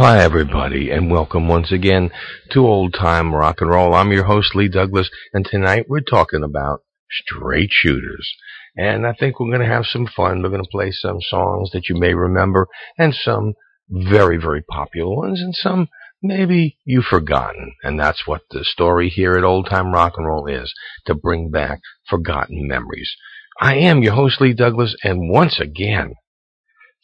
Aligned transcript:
hi 0.00 0.18
everybody, 0.18 0.90
and 0.90 1.10
welcome 1.10 1.46
once 1.46 1.70
again 1.70 2.10
to 2.50 2.66
Old 2.66 2.94
Time 2.94 3.34
Rock 3.34 3.60
and 3.60 3.68
Roll. 3.68 3.92
I'm 3.92 4.12
your 4.12 4.24
host, 4.24 4.54
Lee 4.54 4.66
Douglas, 4.66 5.10
and 5.34 5.44
tonight 5.44 5.90
we're 5.90 6.00
talking 6.00 6.42
about 6.42 6.80
straight 7.10 7.68
shooters. 7.70 8.34
And 8.74 9.06
I 9.06 9.12
think 9.12 9.38
we're 9.38 9.50
going 9.50 9.60
to 9.60 9.66
have 9.66 9.84
some 9.84 10.06
fun. 10.06 10.40
We're 10.40 10.48
going 10.48 10.64
to 10.64 10.70
play 10.70 10.90
some 10.90 11.20
songs 11.20 11.72
that 11.72 11.90
you 11.90 11.96
may 11.96 12.14
remember, 12.14 12.66
and 12.96 13.14
some 13.14 13.52
very, 13.90 14.38
very 14.38 14.62
popular 14.62 15.14
ones, 15.14 15.42
and 15.42 15.54
some 15.54 15.88
maybe 16.22 16.78
you've 16.86 17.04
forgotten. 17.04 17.74
And 17.82 18.00
that's 18.00 18.26
what 18.26 18.44
the 18.50 18.64
story 18.64 19.10
here 19.10 19.34
at 19.34 19.44
Old 19.44 19.68
Time 19.68 19.92
Rock 19.92 20.14
and 20.16 20.26
Roll 20.26 20.46
is, 20.46 20.72
to 21.08 21.14
bring 21.14 21.50
back 21.50 21.80
forgotten 22.08 22.66
memories. 22.66 23.14
I 23.60 23.74
am 23.74 24.02
your 24.02 24.14
host, 24.14 24.40
Lee 24.40 24.54
Douglas, 24.54 24.96
and 25.04 25.28
once 25.30 25.60
again, 25.60 26.14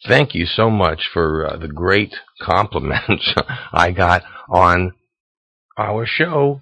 thank 0.05 0.35
you 0.35 0.45
so 0.45 0.69
much 0.69 1.09
for 1.11 1.47
uh, 1.47 1.57
the 1.57 1.67
great 1.67 2.13
compliments 2.41 3.33
I 3.71 3.91
got 3.91 4.23
on 4.49 4.93
our 5.77 6.05
show, 6.05 6.61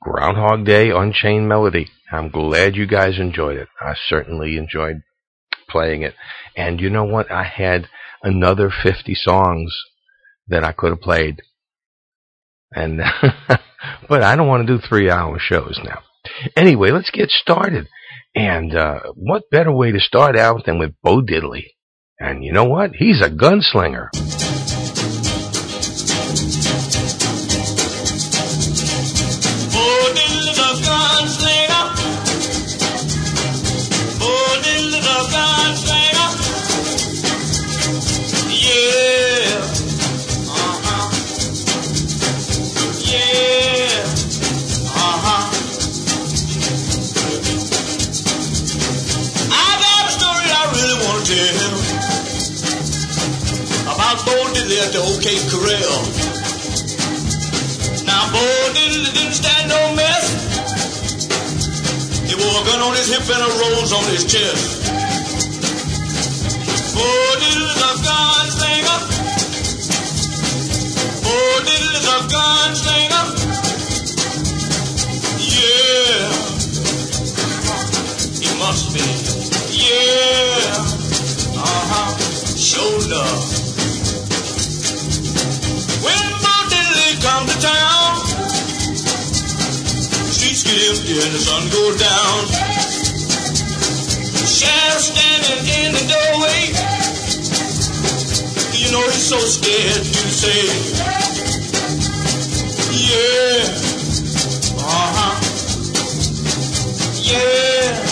Groundhog 0.00 0.64
Day 0.64 0.90
Unchained 0.90 1.48
Melody. 1.48 1.88
I'm 2.10 2.30
glad 2.30 2.76
you 2.76 2.86
guys 2.86 3.18
enjoyed 3.18 3.58
it. 3.58 3.68
I 3.80 3.94
certainly 4.08 4.56
enjoyed 4.56 5.02
playing 5.68 6.02
it. 6.02 6.14
And 6.56 6.80
you 6.80 6.88
know 6.90 7.04
what? 7.04 7.30
I 7.30 7.44
had 7.44 7.88
another 8.22 8.70
50 8.70 9.14
songs 9.14 9.76
that 10.48 10.64
I 10.64 10.72
could 10.72 10.90
have 10.90 11.00
played. 11.00 11.42
And, 12.72 13.00
but 14.08 14.22
I 14.22 14.36
don't 14.36 14.48
want 14.48 14.66
to 14.66 14.78
do 14.78 14.82
three 14.86 15.10
hour 15.10 15.38
shows 15.38 15.78
now. 15.84 16.00
Anyway, 16.56 16.90
let's 16.90 17.10
get 17.10 17.30
started. 17.30 17.88
And, 18.34 18.74
uh, 18.74 19.00
what 19.14 19.50
better 19.50 19.72
way 19.72 19.92
to 19.92 20.00
start 20.00 20.36
out 20.36 20.64
than 20.64 20.78
with 20.78 20.94
Bo 21.02 21.20
Diddley? 21.22 21.64
And 22.20 22.44
you 22.44 22.52
know 22.52 22.64
what? 22.64 22.96
He's 22.96 23.22
a 23.22 23.30
gunslinger. 23.30 24.08
At 54.78 54.92
the 54.92 55.02
OK 55.02 55.26
Corral. 55.50 56.02
Now, 58.06 58.30
Bo 58.30 58.38
didn't, 58.74 59.12
didn't 59.12 59.34
stand 59.34 59.68
no 59.68 59.94
mess. 59.96 60.30
He 62.22 62.36
wore 62.38 62.62
a 62.62 62.64
gun 62.64 62.80
on 62.86 62.94
his 62.94 63.10
hip 63.10 63.26
and 63.26 63.42
a 63.42 63.50
rose 63.58 63.92
on 63.92 64.04
his 64.14 64.22
chest. 64.24 64.86
Bo 66.94 67.02
Diddley 67.42 67.74
is 67.74 67.82
a 67.82 67.92
gunslinger. 68.06 69.00
Bo 71.26 71.34
Diddley 71.66 71.98
is 71.98 72.06
a 72.06 72.18
gunslinger. 72.30 73.24
Yeah. 75.58 76.22
He 78.38 78.48
must 78.62 78.94
be. 78.94 79.02
Yeah. 79.74 80.70
Uh-huh. 81.58 82.08
Show 86.00 86.06
love. 86.06 87.20
come 87.22 87.46
to 87.46 87.58
town. 87.60 88.16
Streets 90.30 90.62
get 90.62 90.78
empty 90.90 91.14
and 91.18 91.34
the 91.34 91.38
sun 91.38 91.64
goes 91.70 91.96
down. 91.98 92.46
Sheriff 94.46 95.00
standing 95.00 95.64
in 95.82 95.92
the 95.92 96.04
doorway. 96.06 96.60
You 98.78 98.92
know 98.92 99.02
he's 99.10 99.26
so 99.26 99.38
scared 99.38 100.04
to 100.04 100.30
say, 100.30 100.62
Yeah, 102.94 103.64
uh 104.78 105.12
huh, 105.16 105.34
yeah. 107.22 108.07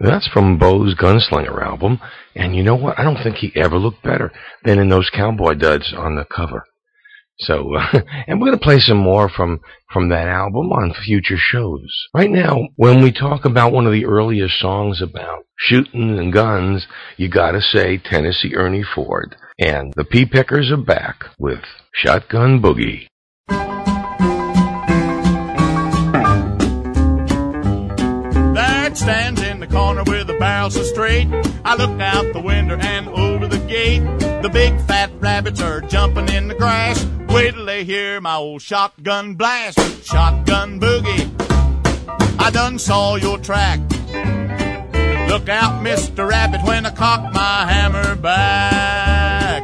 That's 0.00 0.26
from 0.28 0.58
Bo's 0.58 0.94
Gunslinger 0.94 1.62
album. 1.62 2.00
And 2.34 2.56
you 2.56 2.62
know 2.62 2.74
what? 2.74 2.98
I 2.98 3.04
don't 3.04 3.22
think 3.22 3.36
he 3.36 3.52
ever 3.54 3.76
looked 3.76 4.02
better 4.02 4.32
than 4.64 4.78
in 4.78 4.88
those 4.88 5.10
cowboy 5.10 5.54
duds 5.54 5.92
on 5.96 6.16
the 6.16 6.24
cover. 6.24 6.64
So, 7.40 7.74
uh, 7.74 8.00
and 8.26 8.40
we're 8.40 8.48
going 8.48 8.58
to 8.58 8.64
play 8.64 8.78
some 8.78 8.96
more 8.96 9.28
from, 9.28 9.60
from 9.92 10.08
that 10.08 10.26
album 10.26 10.72
on 10.72 10.94
future 11.04 11.36
shows. 11.38 12.08
Right 12.14 12.30
now, 12.30 12.68
when 12.76 13.02
we 13.02 13.12
talk 13.12 13.44
about 13.44 13.72
one 13.72 13.86
of 13.86 13.92
the 13.92 14.06
earliest 14.06 14.58
songs 14.58 15.02
about 15.02 15.44
shooting 15.58 16.18
and 16.18 16.32
guns, 16.32 16.86
you 17.18 17.28
got 17.28 17.52
to 17.52 17.60
say 17.60 17.98
Tennessee 17.98 18.54
Ernie 18.54 18.84
Ford. 18.94 19.36
And 19.58 19.92
the 19.96 20.04
Pea 20.04 20.24
Pickers 20.24 20.70
are 20.70 20.78
back 20.78 21.24
with 21.38 21.60
Shotgun 21.92 22.62
Boogie. 22.62 23.06
That 28.54 28.96
stands 28.96 29.39
in 29.62 29.68
the 29.68 29.76
corner 29.76 30.02
where 30.04 30.24
the 30.24 30.34
barrel 30.34 30.66
are 30.66 30.84
straight. 30.84 31.28
I 31.64 31.74
look 31.74 32.00
out 32.00 32.32
the 32.32 32.40
window 32.40 32.76
and 32.76 33.08
over 33.08 33.46
the 33.46 33.58
gate. 33.58 34.00
The 34.42 34.48
big 34.50 34.80
fat 34.82 35.10
rabbits 35.18 35.60
are 35.60 35.80
jumping 35.82 36.28
in 36.28 36.48
the 36.48 36.54
grass. 36.54 37.04
Wait 37.28 37.54
till 37.54 37.66
they 37.66 37.84
hear 37.84 38.20
my 38.20 38.36
old 38.36 38.62
shotgun 38.62 39.34
blast. 39.34 39.78
Shotgun 40.04 40.80
boogie. 40.80 41.28
I 42.38 42.50
done 42.50 42.78
saw 42.78 43.16
your 43.16 43.38
track. 43.38 43.80
Look 45.28 45.48
out, 45.48 45.84
Mr. 45.84 46.28
Rabbit, 46.28 46.62
when 46.64 46.86
I 46.86 46.90
cock 46.90 47.32
my 47.34 47.70
hammer 47.70 48.16
back. 48.16 49.62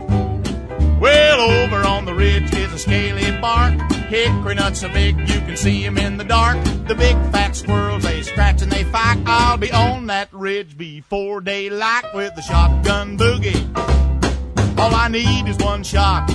Well, 1.01 1.41
over 1.41 1.87
on 1.87 2.05
the 2.05 2.15
ridge 2.15 2.53
is 2.55 2.73
a 2.73 2.79
scaly 2.79 3.31
bark. 3.41 3.96
Hickory 4.09 4.55
nuts 4.55 4.81
so 4.81 4.89
big 4.89 5.19
you 5.29 5.41
can 5.41 5.57
see 5.57 5.85
'em 5.85 5.99
in 5.99 6.17
the 6.17 6.25
dark. 6.25 6.57
The 6.87 6.95
big 6.95 7.17
fat 7.33 7.57
squirrels, 7.57 8.05
they 8.05 8.23
scratch 8.23 8.63
and 8.63 8.71
they 8.71 8.85
fight. 8.85 9.19
I'll 9.27 9.57
be 9.57 9.73
on 9.73 10.07
that 10.07 10.29
ridge 10.33 10.79
before 10.79 11.41
daylight 11.41 12.15
with 12.15 12.35
the 12.37 12.43
shotgun 12.43 13.19
boogie. 13.19 13.67
All 14.79 14.95
I 14.95 15.09
need 15.09 15.49
is 15.49 15.57
one 15.59 15.83
shot. 15.83 16.31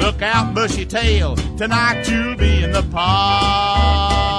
Look 0.00 0.22
out, 0.22 0.54
bushy 0.54 0.86
tail. 0.86 1.36
Tonight 1.58 2.08
you'll 2.08 2.36
be 2.36 2.64
in 2.64 2.72
the 2.72 2.84
pot. 2.84 4.29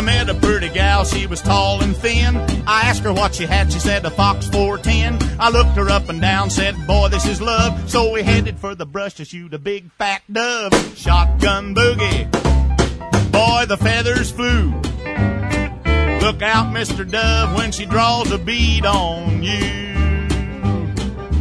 I 0.00 0.02
met 0.02 0.30
a 0.30 0.34
pretty 0.34 0.70
gal, 0.70 1.04
she 1.04 1.26
was 1.26 1.42
tall 1.42 1.82
and 1.82 1.94
thin. 1.94 2.34
I 2.66 2.84
asked 2.84 3.02
her 3.02 3.12
what 3.12 3.34
she 3.34 3.44
had, 3.44 3.70
she 3.70 3.78
said 3.78 4.02
a 4.06 4.10
Fox 4.10 4.48
410. 4.48 5.38
I 5.38 5.50
looked 5.50 5.76
her 5.76 5.90
up 5.90 6.08
and 6.08 6.18
down, 6.22 6.48
said, 6.48 6.74
boy, 6.86 7.08
this 7.08 7.26
is 7.26 7.42
love. 7.42 7.90
So 7.90 8.10
we 8.10 8.22
headed 8.22 8.58
for 8.58 8.74
the 8.74 8.86
brush 8.86 9.12
to 9.16 9.26
shoot 9.26 9.52
a 9.52 9.58
big 9.58 9.92
fat 9.92 10.22
dove. 10.32 10.72
Shotgun 10.96 11.74
boogie. 11.74 12.32
Boy, 13.30 13.66
the 13.66 13.76
feathers 13.76 14.30
flew. 14.30 14.70
Look 16.24 16.40
out, 16.40 16.72
Mr. 16.74 17.06
Dove, 17.06 17.54
when 17.54 17.70
she 17.70 17.84
draws 17.84 18.32
a 18.32 18.38
bead 18.38 18.86
on 18.86 19.42
you. 19.42 19.89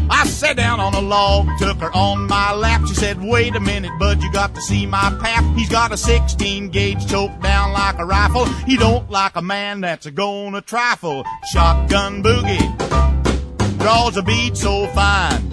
I 0.10 0.26
sat 0.26 0.58
down 0.58 0.80
on 0.80 0.94
a 0.94 1.02
log, 1.02 1.48
took 1.60 1.78
her 1.78 1.92
on 1.96 2.28
my 2.28 2.54
lap. 2.54 2.82
She 2.88 2.96
said, 2.96 3.22
wait 3.22 3.56
a 3.56 3.60
minute, 3.60 3.92
bud, 4.00 4.22
you 4.22 4.32
got 4.32 4.56
to 4.56 4.62
see 4.62 4.86
my 4.86 5.16
pap. 5.22 5.44
He's 5.56 5.70
got 5.70 5.92
a 5.92 5.98
16 5.98 6.70
gauge 6.70 7.08
choked 7.08 7.42
down 7.42 7.74
like 7.74 8.00
a 8.00 8.06
rifle. 8.06 8.46
He 8.46 8.78
don't 8.78 9.10
like 9.10 9.36
a 9.36 9.42
man 9.42 9.82
that's 9.82 10.06
a 10.06 10.12
gonna 10.12 10.62
trifle. 10.62 11.24
Shotgun 11.52 12.24
boogie, 12.24 13.78
draws 13.80 14.18
a 14.18 14.24
bead 14.24 14.58
so 14.58 14.88
fine. 14.88 15.50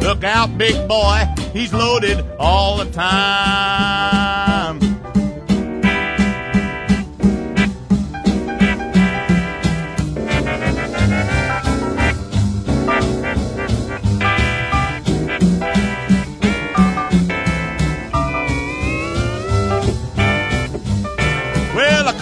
Look 0.00 0.24
out, 0.24 0.58
big 0.58 0.88
boy, 0.88 1.24
he's 1.52 1.72
loaded 1.72 2.24
all 2.38 2.78
the 2.78 2.90
time. 2.90 4.31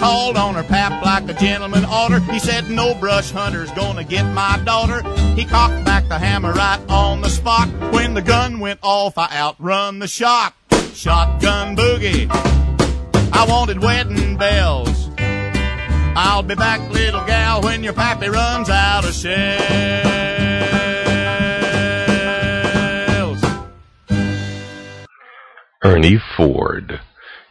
Called 0.01 0.35
on 0.35 0.55
her 0.55 0.63
pap 0.63 1.05
like 1.05 1.29
a 1.29 1.33
gentleman 1.39 1.85
oughter. 1.85 2.19
He 2.21 2.39
said, 2.39 2.71
no 2.71 2.95
brush 2.95 3.29
hunter's 3.29 3.69
gonna 3.73 4.03
get 4.03 4.23
my 4.33 4.59
daughter. 4.65 5.03
He 5.35 5.45
cocked 5.45 5.85
back 5.85 6.07
the 6.09 6.17
hammer 6.17 6.53
right 6.53 6.79
on 6.89 7.21
the 7.21 7.29
spot. 7.29 7.69
When 7.93 8.15
the 8.15 8.23
gun 8.23 8.59
went 8.59 8.79
off, 8.81 9.19
I 9.19 9.29
outrun 9.31 9.99
the 9.99 10.07
shot. 10.07 10.55
Shotgun 10.95 11.75
boogie. 11.75 12.27
I 13.31 13.45
wanted 13.47 13.79
wedding 13.79 14.37
bells. 14.37 15.07
I'll 15.19 16.41
be 16.41 16.55
back, 16.55 16.81
little 16.89 17.23
gal, 17.27 17.61
when 17.61 17.83
your 17.83 17.93
pappy 17.93 18.27
runs 18.27 18.71
out 18.71 19.05
of 19.05 19.13
shells. 19.13 20.11
Ernie 25.83 26.19
Ford. 26.35 26.99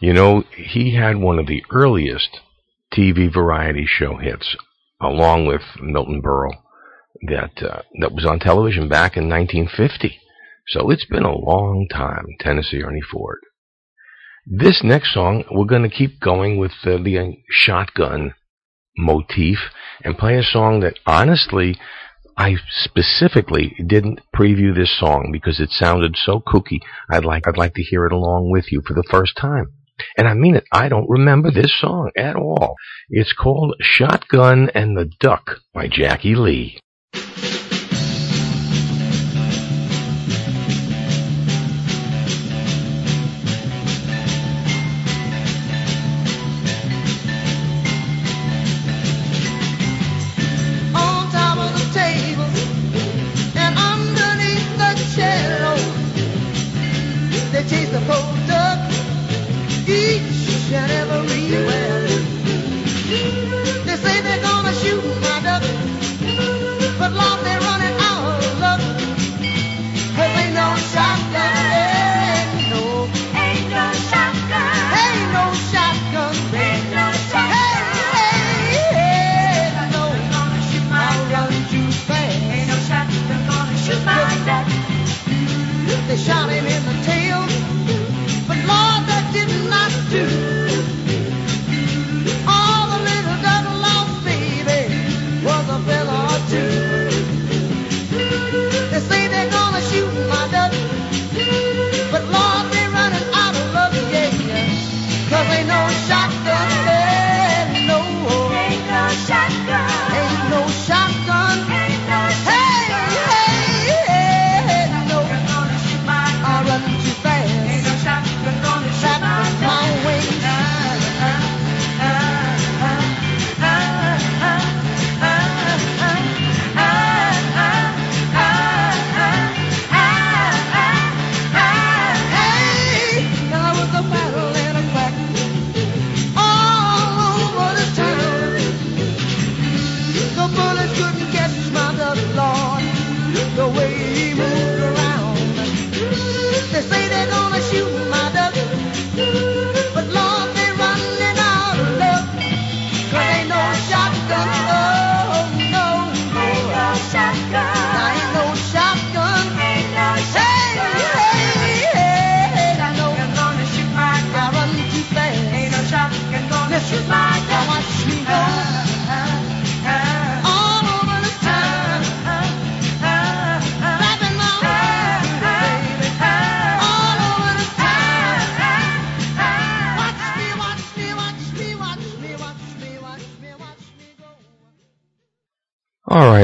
You 0.00 0.14
know, 0.14 0.44
he 0.56 0.94
had 0.96 1.16
one 1.16 1.38
of 1.38 1.46
the 1.46 1.62
earliest 1.70 2.40
TV 2.90 3.32
variety 3.32 3.84
show 3.86 4.16
hits, 4.16 4.56
along 4.98 5.44
with 5.46 5.60
Milton 5.78 6.22
Berle, 6.22 6.56
that 7.28 7.62
uh, 7.62 7.82
that 8.00 8.12
was 8.12 8.24
on 8.24 8.38
television 8.38 8.88
back 8.88 9.18
in 9.18 9.28
1950. 9.28 10.18
So 10.68 10.88
it's 10.88 11.04
been 11.04 11.24
a 11.24 11.36
long 11.36 11.86
time, 11.90 12.24
Tennessee 12.38 12.82
Ernie 12.82 13.02
Ford. 13.02 13.40
This 14.46 14.82
next 14.82 15.12
song, 15.12 15.44
we're 15.50 15.66
going 15.66 15.82
to 15.82 15.94
keep 15.94 16.18
going 16.18 16.56
with 16.56 16.72
uh, 16.84 16.96
the 16.96 17.36
shotgun 17.50 18.32
motif 18.96 19.58
and 20.02 20.16
play 20.16 20.38
a 20.38 20.42
song 20.42 20.80
that 20.80 20.98
honestly 21.06 21.76
I 22.38 22.56
specifically 22.70 23.76
didn't 23.86 24.20
preview 24.34 24.74
this 24.74 24.98
song 24.98 25.28
because 25.30 25.60
it 25.60 25.70
sounded 25.70 26.16
so 26.16 26.40
kooky. 26.40 26.78
I'd 27.10 27.26
like 27.26 27.46
I'd 27.46 27.58
like 27.58 27.74
to 27.74 27.82
hear 27.82 28.06
it 28.06 28.12
along 28.12 28.50
with 28.50 28.72
you 28.72 28.80
for 28.86 28.94
the 28.94 29.06
first 29.10 29.36
time. 29.36 29.74
And 30.16 30.28
I 30.28 30.34
mean 30.34 30.56
it, 30.56 30.64
I 30.72 30.88
don't 30.88 31.08
remember 31.08 31.50
this 31.50 31.72
song 31.78 32.10
at 32.16 32.36
all. 32.36 32.76
It's 33.08 33.32
called 33.32 33.74
Shotgun 33.80 34.70
and 34.74 34.96
the 34.96 35.10
Duck 35.20 35.58
by 35.72 35.88
Jackie 35.88 36.34
Lee. 36.34 36.80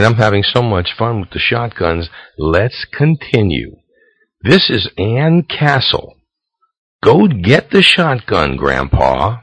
I'm 0.07 0.15
having 0.15 0.45
so 0.45 0.63
much 0.63 0.91
fun 0.97 1.21
with 1.21 1.31
the 1.31 1.41
shotguns. 1.41 2.11
Let's 2.39 2.87
continue. 2.93 3.79
This 4.41 4.71
is 4.71 4.89
Ann 4.97 5.43
Castle. 5.43 6.15
Go 7.03 7.27
get 7.27 7.73
the 7.73 7.83
shotgun, 7.83 8.57
Grandpa. 8.57 9.39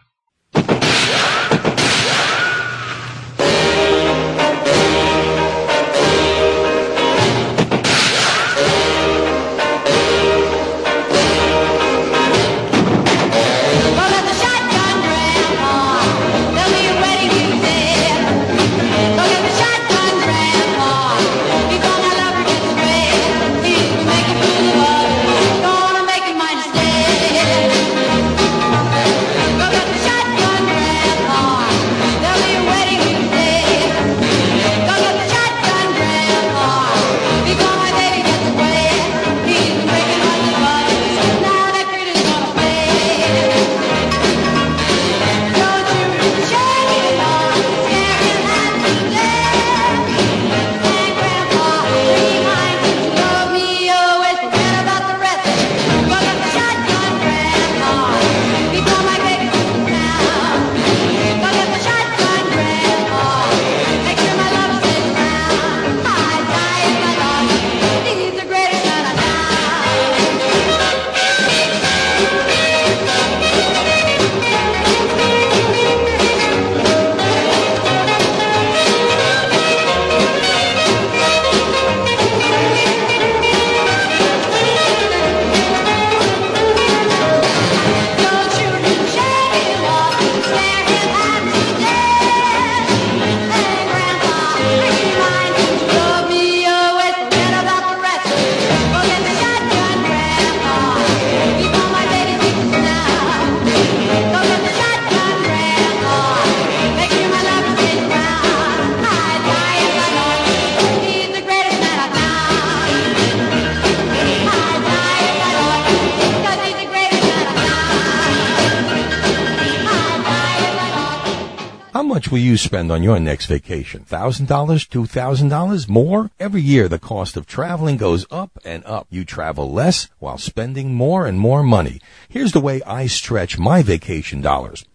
You 122.54 122.58
spend 122.58 122.92
on 122.92 123.02
your 123.02 123.20
next 123.20 123.48
vacation? 123.48 124.06
$1,000? 124.08 124.46
$2,000? 124.46 125.90
More? 125.90 126.30
Every 126.40 126.62
year 126.62 126.88
the 126.88 127.00
cost 127.00 127.36
of 127.36 127.48
traveling 127.48 127.98
goes 127.98 128.28
up 128.30 128.60
and 128.64 128.86
up. 128.86 129.08
You 129.10 129.26
travel 129.26 129.72
less 129.72 130.08
while 130.20 130.38
spending 130.38 130.94
more 130.94 131.26
and 131.26 131.40
more 131.40 131.64
money. 131.64 132.00
Here's 132.30 132.52
the 132.52 132.62
way 132.62 132.84
I 132.84 133.08
stretch 133.08 133.58
my 133.58 133.82
vacation 133.82 134.40
dollars. 134.42 134.86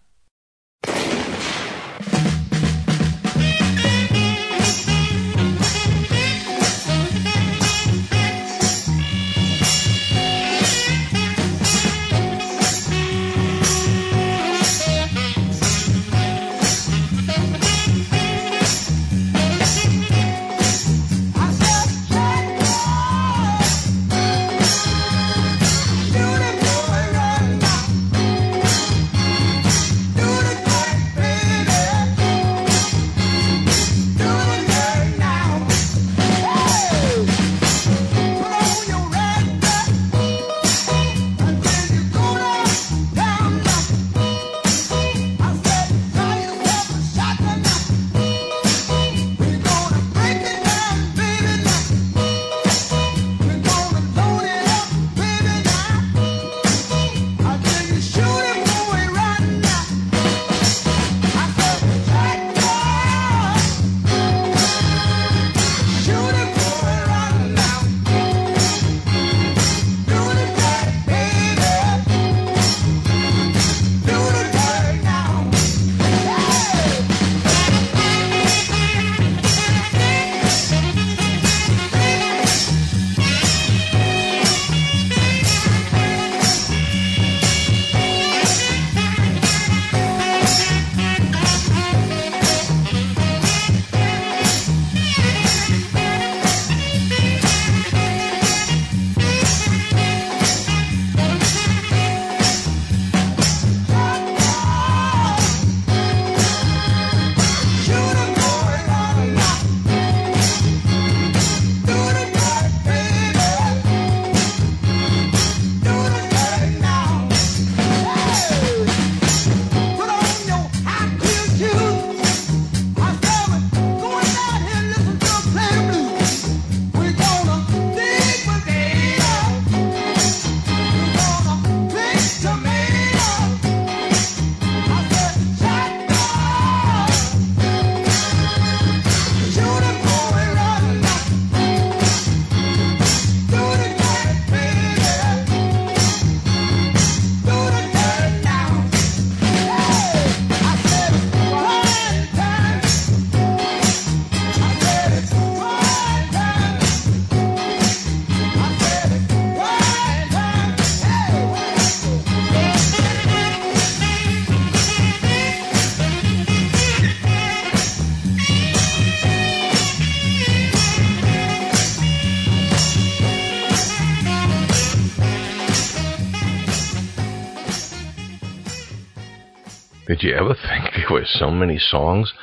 Did 180.13 180.21
you 180.21 180.36
ever 180.36 180.54
think 180.54 180.93
there 180.93 181.10
were 181.10 181.26
so 181.26 181.49
many 181.49 181.80
songs 181.80 182.34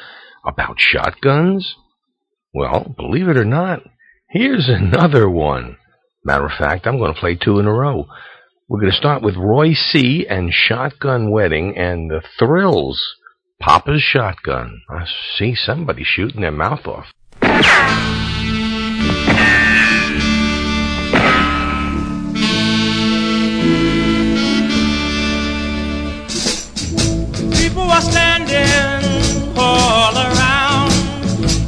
about 0.45 0.81
shotguns? 0.81 1.77
Well, 2.53 2.93
believe 2.97 3.29
it 3.29 3.37
or 3.37 3.45
not, 3.45 3.85
here's 4.29 4.69
another 4.69 5.31
one. 5.31 5.77
Matter 6.25 6.47
of 6.47 6.59
fact, 6.59 6.89
I'm 6.89 6.99
going 6.99 7.15
to 7.15 7.21
play 7.21 7.37
two 7.37 7.61
in 7.61 7.67
a 7.67 7.73
row. 7.73 8.07
We're 8.69 8.81
going 8.81 8.91
to 8.91 8.99
start 8.99 9.23
with 9.23 9.37
Roy 9.37 9.75
C. 9.75 10.27
and 10.29 10.53
Shotgun 10.53 11.31
Wedding 11.31 11.79
and 11.79 12.11
the 12.11 12.23
Thrills. 12.41 13.01
Papa's 13.61 14.03
Shotgun. 14.03 14.81
I 14.91 15.07
see 15.39 15.55
somebody 15.55 16.03
shooting 16.03 16.41
their 16.41 16.51
mouth 16.51 16.89
off. 16.89 17.07
Standing 28.01 29.53
all 29.59 30.15
around 30.17 30.91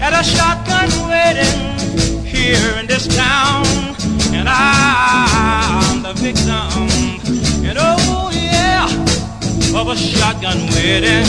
at 0.01 0.14
a 0.18 0.25
shotgun 0.25 0.88
wedding 1.07 2.25
here 2.25 2.79
in 2.81 2.87
this 2.87 3.07
town. 3.07 3.66
And 4.33 4.49
I'm 4.49 6.03
the 6.03 6.14
victim. 6.14 6.88
And 7.68 7.77
oh 7.79 8.31
yeah, 8.33 8.87
of 9.79 9.88
a 9.88 9.97
shotgun 9.97 10.59
wedding. 10.68 11.29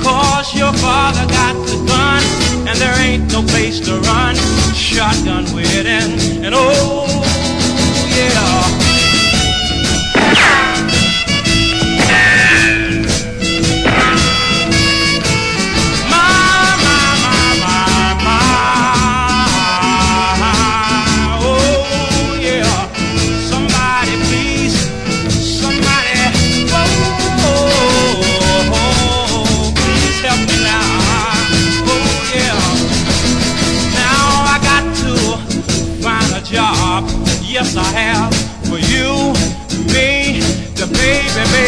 Cause 0.00 0.54
your 0.54 0.72
father 0.74 1.26
got 1.26 1.54
the 1.66 1.84
gun 1.86 2.22
and 2.68 2.78
there 2.78 2.96
ain't 3.00 3.32
no 3.32 3.42
place 3.42 3.80
to 3.80 3.98
run. 3.98 4.36
Shotgun 4.72 5.52
wedding. 5.52 6.44
And 6.44 6.54
oh 6.54 7.06
yeah. 8.16 8.81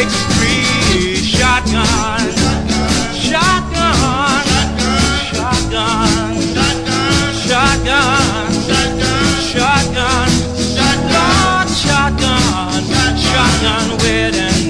Three 0.03 1.15
shotgun, 1.15 2.19
shotgun, 3.15 4.45
shotgun, 5.31 6.35
shotgun, 7.47 8.53
shotgun, 9.53 10.29
shotgun, 10.75 11.69
shotgun, 11.69 12.83
shotgun 13.17 13.87
wedding, 14.03 14.67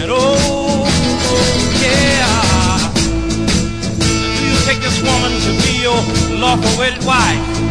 and 0.00 0.10
oh, 0.10 0.86
oh 1.30 1.56
yeah. 1.80 2.90
Do 4.00 4.44
you 4.44 4.56
take 4.66 4.80
this 4.82 4.98
woman 5.02 5.32
to 5.46 5.50
be 5.62 5.82
your 5.82 6.00
lawful 6.40 6.78
wedded 6.78 7.04
wife? 7.04 7.63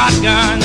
Shotgun, 0.00 0.59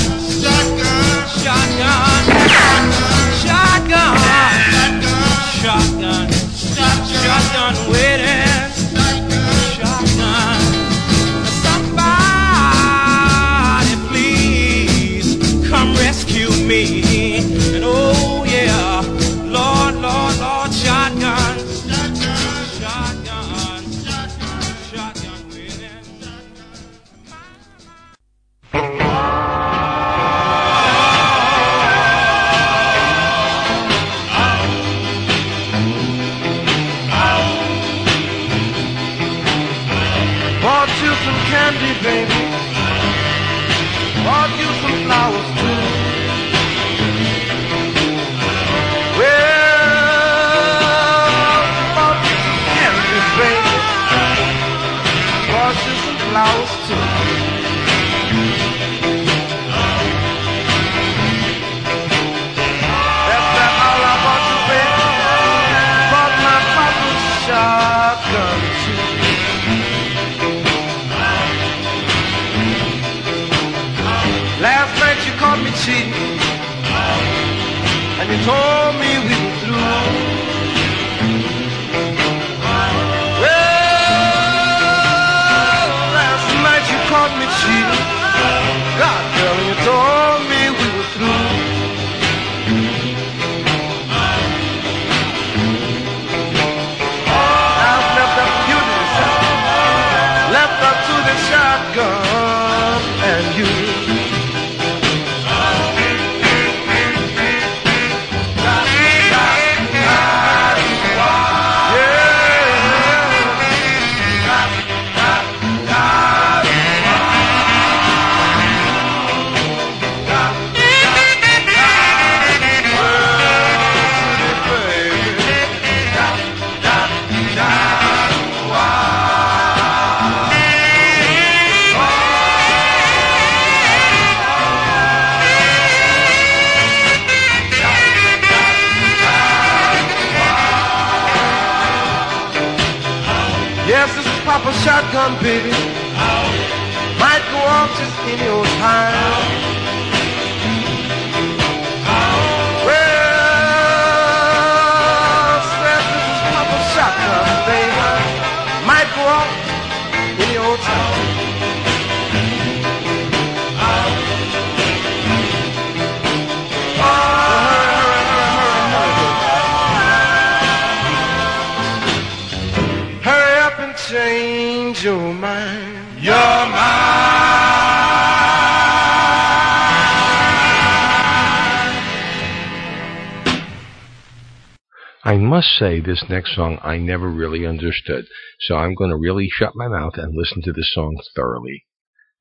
I 185.28 185.38
must 185.38 185.70
say, 185.80 186.02
this 186.02 186.24
next 186.30 186.56
song 186.56 186.78
I 186.84 186.98
never 186.98 187.28
really 187.28 187.66
understood, 187.66 188.26
so 188.60 188.76
I'm 188.76 188.94
going 188.94 189.10
to 189.10 189.18
really 189.18 189.50
shut 189.50 189.76
my 189.76 189.88
mouth 189.88 190.14
and 190.18 190.38
listen 190.38 190.62
to 190.62 190.72
this 190.72 190.94
song 190.94 191.20
thoroughly 191.36 191.84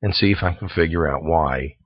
and 0.03 0.13
see 0.13 0.31
if 0.31 0.43
I 0.43 0.53
can 0.53 0.69
figure 0.69 1.07
out 1.07 1.23
why 1.23 1.77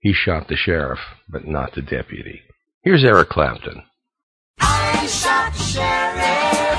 he 0.00 0.12
shot 0.12 0.48
the 0.48 0.56
sheriff, 0.56 0.98
but 1.30 1.46
not 1.46 1.74
the 1.74 1.80
deputy. 1.80 2.42
Here's 2.82 3.04
Eric 3.04 3.30
Clapton. 3.30 3.84
I 4.60 5.06
shot 5.06 5.54
the 5.54 5.62
sheriff. 5.62 6.71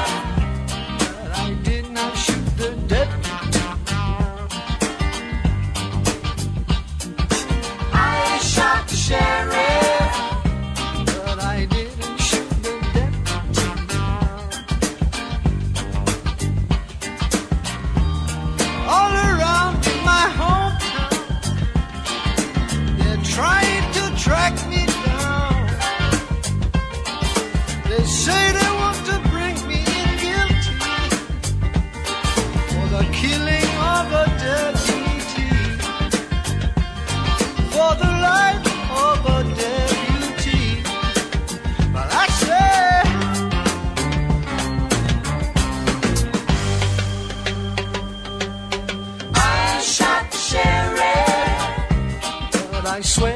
swear. 53.04 53.33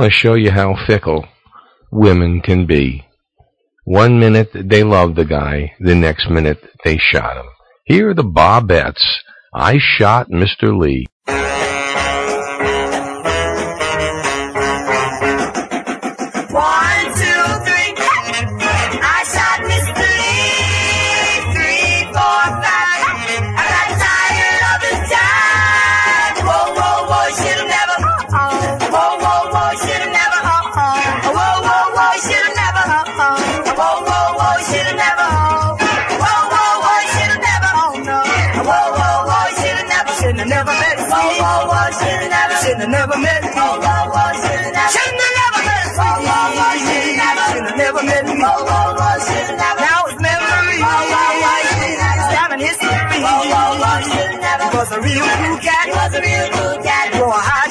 want 0.00 0.10
to 0.10 0.18
show 0.18 0.32
you 0.32 0.50
how 0.50 0.74
fickle 0.86 1.26
women 1.92 2.40
can 2.40 2.64
be. 2.64 3.04
One 3.84 4.18
minute 4.18 4.48
they 4.54 4.82
love 4.82 5.14
the 5.14 5.26
guy, 5.26 5.74
the 5.78 5.94
next 5.94 6.30
minute 6.30 6.58
they 6.84 6.96
shot 6.96 7.36
him. 7.36 7.44
Here 7.84 8.08
are 8.08 8.14
the 8.14 8.22
Bobbettes. 8.22 9.04
I 9.52 9.76
shot 9.78 10.30
Mr. 10.30 10.74
Lee. 10.74 11.06
Should've 42.80 42.96
never, 42.96 43.20
met 43.20 43.44
it. 43.44 43.52
Whoa, 43.52 43.76
whoa, 43.76 44.08
whoa, 44.08 44.32
should've 44.40 44.72
never, 44.72 44.88
should've 44.88 45.20
never 47.76 48.00
met 48.08 48.24
whoa, 48.24 48.40
oh, 48.40 48.40
oh, 48.40 48.72
oh, 48.72 48.96
whoa, 48.96 49.20
should've 49.20 49.52
never, 49.52 49.52
met 49.52 49.60
never. 49.60 49.84
Now 49.84 50.08
it's 50.08 50.16
memory. 50.16 50.80
Never. 50.80 52.32
Time 52.32 52.56
in 52.56 52.60
history. 52.60 52.88
Never. 52.88 53.20
He 53.20 53.28
was 54.72 54.88
a 54.92 55.00
real 55.00 55.28
cool 55.28 55.58
cat. 55.60 55.84
He 55.84 55.92
was 55.92 56.14
a 56.16 56.20
real 56.24 56.48
cool 56.56 56.80
cat. 56.80 57.20
Wore 57.20 57.28
a 57.28 57.36
high 57.36 57.68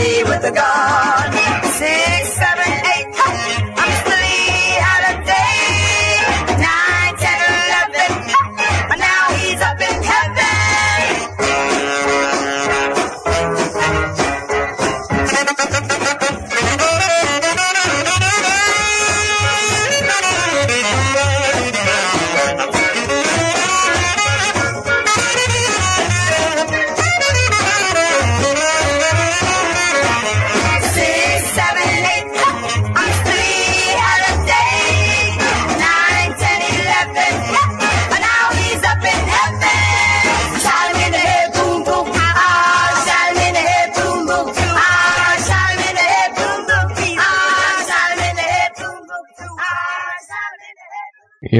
me 0.00 0.24
with 0.24 0.39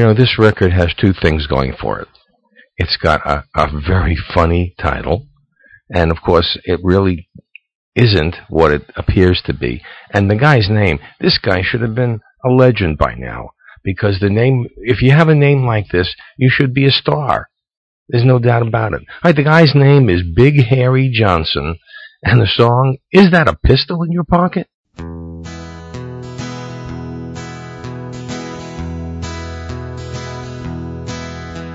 You 0.01 0.07
know, 0.07 0.15
this 0.15 0.39
record 0.39 0.73
has 0.73 0.95
two 0.99 1.13
things 1.13 1.47
going 1.47 1.75
for 1.79 2.01
it. 2.01 2.09
It's 2.79 2.97
got 2.97 3.21
a, 3.27 3.45
a 3.55 3.69
very 3.87 4.17
funny 4.33 4.75
title, 4.81 5.27
and 5.95 6.11
of 6.11 6.23
course, 6.23 6.57
it 6.65 6.81
really 6.83 7.29
isn't 7.95 8.37
what 8.49 8.73
it 8.73 8.91
appears 8.97 9.43
to 9.45 9.53
be. 9.53 9.83
And 10.11 10.31
the 10.31 10.37
guy's 10.37 10.71
name, 10.71 11.01
this 11.21 11.37
guy 11.37 11.61
should 11.63 11.83
have 11.83 11.95
been 11.95 12.21
a 12.43 12.49
legend 12.49 12.97
by 12.97 13.13
now, 13.15 13.51
because 13.85 14.19
the 14.21 14.31
name, 14.31 14.69
if 14.77 15.03
you 15.03 15.11
have 15.11 15.29
a 15.29 15.35
name 15.35 15.67
like 15.67 15.89
this, 15.93 16.15
you 16.39 16.49
should 16.51 16.73
be 16.73 16.87
a 16.87 16.91
star. 16.91 17.51
There's 18.09 18.25
no 18.25 18.39
doubt 18.39 18.67
about 18.67 18.95
it. 18.95 19.03
All 19.03 19.29
right, 19.29 19.37
the 19.37 19.45
guy's 19.45 19.75
name 19.75 20.09
is 20.09 20.23
Big 20.35 20.65
Harry 20.65 21.11
Johnson, 21.13 21.77
and 22.23 22.41
the 22.41 22.47
song, 22.47 22.97
Is 23.13 23.33
That 23.33 23.49
a 23.49 23.55
Pistol 23.55 24.03
in 24.03 24.13
Your 24.13 24.25
Pocket? 24.25 24.67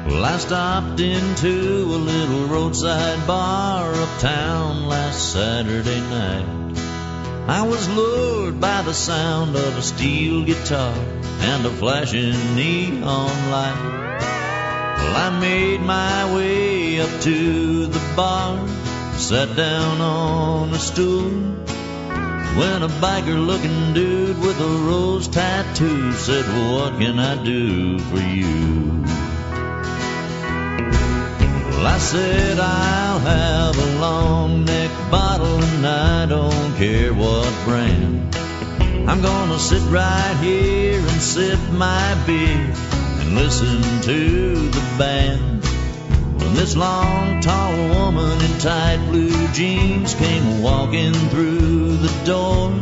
Well, 0.05 0.23
I 0.23 0.37
stopped 0.37 0.99
into 0.99 1.49
a 1.49 1.97
little 1.97 2.45
roadside 2.45 3.25
bar 3.25 3.91
uptown 3.91 4.85
last 4.87 5.33
Saturday 5.33 5.99
night. 5.99 6.77
I 7.47 7.63
was 7.63 7.89
lured 7.89 8.61
by 8.61 8.83
the 8.83 8.93
sound 8.93 9.55
of 9.55 9.77
a 9.77 9.81
steel 9.81 10.45
guitar 10.45 10.93
and 11.39 11.65
a 11.65 11.71
flashing 11.71 12.55
neon 12.55 13.49
light. 13.49 14.19
Well, 14.99 15.15
I 15.15 15.39
made 15.39 15.81
my 15.81 16.35
way 16.35 17.01
up 17.01 17.21
to 17.21 17.87
the 17.87 18.13
bar, 18.15 18.67
sat 19.17 19.55
down 19.55 20.01
on 20.01 20.71
a 20.71 20.77
stool. 20.77 21.31
When 22.59 22.83
a 22.83 22.89
biker 23.01 23.43
looking 23.43 23.93
dude 23.95 24.39
with 24.39 24.61
a 24.61 24.87
rose 24.87 25.27
tattoo 25.27 26.13
said, 26.13 26.45
What 26.45 26.99
can 26.99 27.17
I 27.17 27.43
do 27.43 27.97
for 27.97 28.19
you? 28.19 29.24
Well, 31.86 31.93
I 31.93 32.00
said 32.00 32.58
I'll 32.58 33.19
have 33.19 33.78
a 33.78 34.00
long 34.00 34.65
neck 34.65 34.89
bottle 35.12 35.63
and 35.63 35.86
I 35.86 36.26
don't 36.26 36.76
care 36.78 37.13
what 37.13 37.54
brand. 37.63 38.36
I'm 39.08 39.21
gonna 39.21 39.60
sit 39.60 39.84
right 39.91 40.36
here 40.41 40.98
and 40.98 41.21
sip 41.21 41.60
my 41.74 42.15
beer 42.26 42.74
and 43.19 43.36
listen 43.36 43.84
to 44.02 44.67
the 44.67 44.95
band. 44.98 45.63
When 46.41 46.56
this 46.56 46.76
long, 46.76 47.41
tall 47.41 47.78
woman 47.89 48.41
in 48.41 48.58
tight 48.58 49.06
blue 49.12 49.48
jeans 49.50 50.15
came 50.15 50.63
walking 50.63 51.13
through 51.13 51.98
the 51.98 52.13
door, 52.26 52.74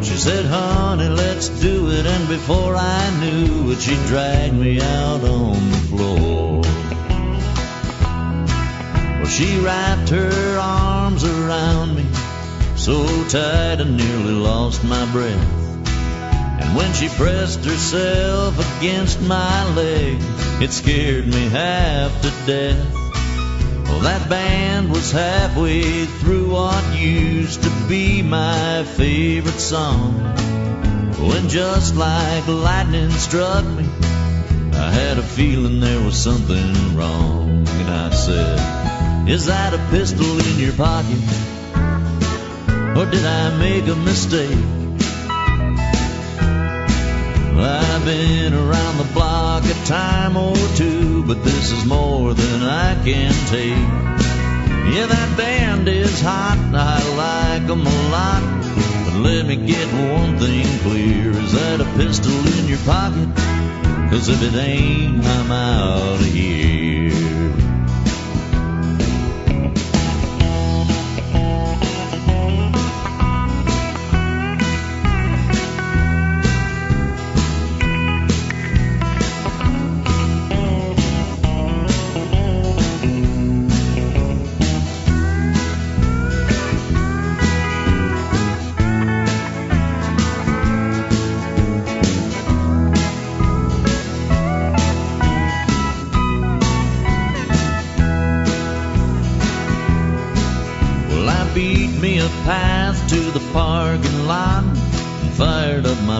she 0.00 0.16
said, 0.16 0.44
Honey, 0.44 1.08
let's 1.08 1.48
do 1.48 1.90
it. 1.90 2.06
And 2.06 2.28
before 2.28 2.76
I 2.76 3.02
knew 3.18 3.72
it, 3.72 3.80
she 3.80 3.96
dragged 4.06 4.54
me 4.54 4.80
out 4.80 5.24
on 5.24 5.70
the 5.72 5.78
floor. 5.90 6.31
Well, 9.22 9.30
she 9.30 9.56
wrapped 9.60 10.08
her 10.08 10.58
arms 10.58 11.22
around 11.22 11.94
me 11.94 12.04
so 12.74 13.06
tight 13.28 13.80
I 13.80 13.84
nearly 13.84 14.32
lost 14.32 14.82
my 14.82 15.08
breath. 15.12 15.86
And 16.60 16.74
when 16.74 16.92
she 16.92 17.08
pressed 17.08 17.64
herself 17.64 18.58
against 18.80 19.22
my 19.22 19.74
leg, 19.74 20.16
it 20.60 20.72
scared 20.72 21.28
me 21.28 21.48
half 21.50 22.20
to 22.22 22.32
death. 22.46 22.94
Well, 23.84 24.00
that 24.00 24.28
band 24.28 24.90
was 24.90 25.12
halfway 25.12 26.04
through 26.04 26.50
what 26.50 26.98
used 26.98 27.62
to 27.62 27.70
be 27.88 28.22
my 28.22 28.82
favorite 28.82 29.60
song. 29.60 30.14
When 31.28 31.48
just 31.48 31.94
like 31.94 32.48
lightning 32.48 33.10
struck 33.10 33.64
me, 33.64 33.88
I 34.72 34.90
had 34.90 35.18
a 35.18 35.22
feeling 35.22 35.78
there 35.78 36.00
was 36.00 36.20
something 36.20 36.96
wrong. 36.96 37.64
And 37.68 37.88
I 37.88 38.10
said, 38.10 38.91
Is 39.26 39.46
that 39.46 39.72
a 39.72 39.78
pistol 39.90 40.26
in 40.26 40.58
your 40.58 40.72
pocket? 40.72 41.22
Or 42.96 43.06
did 43.06 43.24
I 43.24 43.56
make 43.56 43.86
a 43.86 43.94
mistake? 43.94 44.58
I've 47.54 48.04
been 48.04 48.52
around 48.52 48.98
the 48.98 49.08
block 49.14 49.64
a 49.64 49.74
time 49.86 50.36
or 50.36 50.56
two, 50.74 51.22
but 51.24 51.44
this 51.44 51.70
is 51.70 51.84
more 51.84 52.34
than 52.34 52.62
I 52.64 52.94
can 53.04 53.32
take. 53.46 53.88
Yeah, 54.92 55.06
that 55.06 55.36
band 55.36 55.86
is 55.86 56.20
hot, 56.20 56.58
I 56.74 56.98
like 57.16 57.70
'em 57.70 57.86
a 57.86 57.98
lot. 58.10 58.42
But 59.04 59.14
let 59.20 59.46
me 59.46 59.54
get 59.54 59.86
one 60.16 60.36
thing 60.38 60.66
clear 60.80 61.30
is 61.30 61.52
that 61.52 61.80
a 61.80 61.86
pistol 61.96 62.36
in 62.58 62.66
your 62.66 62.82
pocket? 62.84 63.28
Cause 64.10 64.28
if 64.28 64.42
it 64.42 64.56
ain't, 64.58 65.24
I'm 65.24 65.52
out 65.52 66.20
of 66.20 66.26
here. 66.26 66.81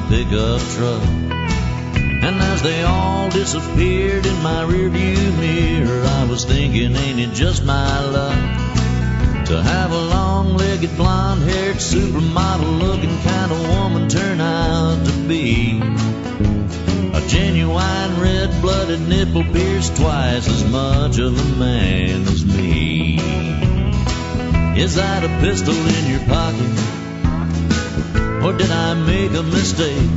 Pickup 0.09 0.61
truck. 0.61 1.03
And 2.25 2.41
as 2.41 2.63
they 2.63 2.83
all 2.85 3.31
disappeared 3.31 4.25
in 4.27 4.43
my 4.43 4.65
rearview 4.65 5.39
mirror, 5.39 6.05
I 6.05 6.25
was 6.25 6.45
thinking, 6.45 6.95
ain't 6.95 7.19
it 7.19 7.33
just 7.35 7.65
my 7.65 8.01
luck 8.05 9.47
to 9.47 9.61
have 9.61 9.91
a 9.91 9.99
long-legged, 9.99 10.97
blonde-haired, 10.97 11.77
supermodel-looking 11.77 13.19
kind 13.23 13.53
of 13.53 13.69
woman 13.69 14.09
turn 14.09 14.41
out 14.41 15.05
to 15.05 15.13
be 15.29 15.81
a 17.13 17.21
genuine, 17.29 18.21
red-blooded, 18.21 19.01
nipple-pierced 19.09 19.97
twice 19.97 20.49
as 20.49 20.65
much 20.71 21.19
of 21.19 21.39
a 21.39 21.59
man 21.59 22.23
as 22.23 22.45
me. 22.47 23.19
Is 24.81 24.95
that 24.95 25.25
a 25.25 25.29
pistol 25.41 25.75
in 25.75 26.11
your 26.11 26.21
pocket, 26.29 26.92
or 28.45 28.53
did 28.53 28.71
I 28.71 28.95
make 28.95 29.33
a 29.33 29.43
mistake? 29.43 30.11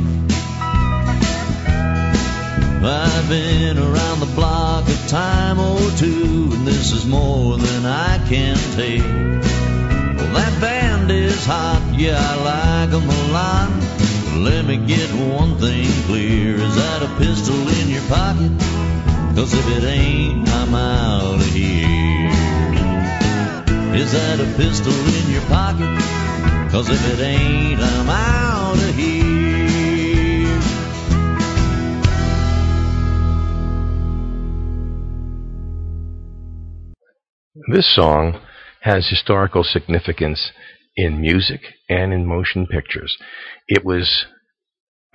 I've 2.88 3.28
been 3.28 3.78
around 3.78 4.20
the 4.20 4.32
block 4.34 4.84
a 4.88 5.08
time 5.08 5.58
or 5.58 5.80
two, 5.96 6.50
and 6.52 6.66
this 6.66 6.92
is 6.92 7.04
more 7.04 7.56
than 7.56 7.84
I 7.84 8.18
can 8.28 8.56
take. 8.76 9.02
Well, 9.02 10.32
that 10.34 10.60
band 10.60 11.10
is 11.10 11.44
hot, 11.44 11.82
yeah, 11.96 12.18
I 12.20 12.34
like 12.52 12.90
'em 12.94 13.08
a 13.08 13.32
lot. 13.32 13.70
Let 14.36 14.66
me 14.66 14.76
get 14.76 15.08
one 15.10 15.56
thing 15.58 15.90
clear, 16.06 16.54
is 16.56 16.74
that 16.76 17.02
a 17.02 17.08
pistol 17.18 17.56
in 17.80 17.88
your 17.88 18.06
pocket? 18.08 18.52
Cause 19.34 19.52
if 19.52 19.66
it 19.76 19.84
ain't, 19.84 20.48
I'm 20.48 20.74
out 20.74 21.40
of 21.40 21.46
here. 21.46 22.30
Is 23.94 24.12
that 24.12 24.40
a 24.40 24.46
pistol 24.56 24.92
in 24.92 25.30
your 25.30 25.42
pocket? 25.42 26.25
Cause 26.70 26.90
if 26.90 27.18
it 27.18 27.22
ain't, 27.22 27.80
I'm 27.80 28.08
out 28.10 28.74
of 28.74 28.94
here. 28.94 29.26
This 37.72 37.94
song 37.94 38.40
has 38.82 39.08
historical 39.08 39.64
significance 39.64 40.52
in 40.96 41.20
music 41.20 41.60
and 41.88 42.12
in 42.12 42.26
motion 42.26 42.66
pictures. 42.66 43.16
It 43.68 43.84
was 43.84 44.26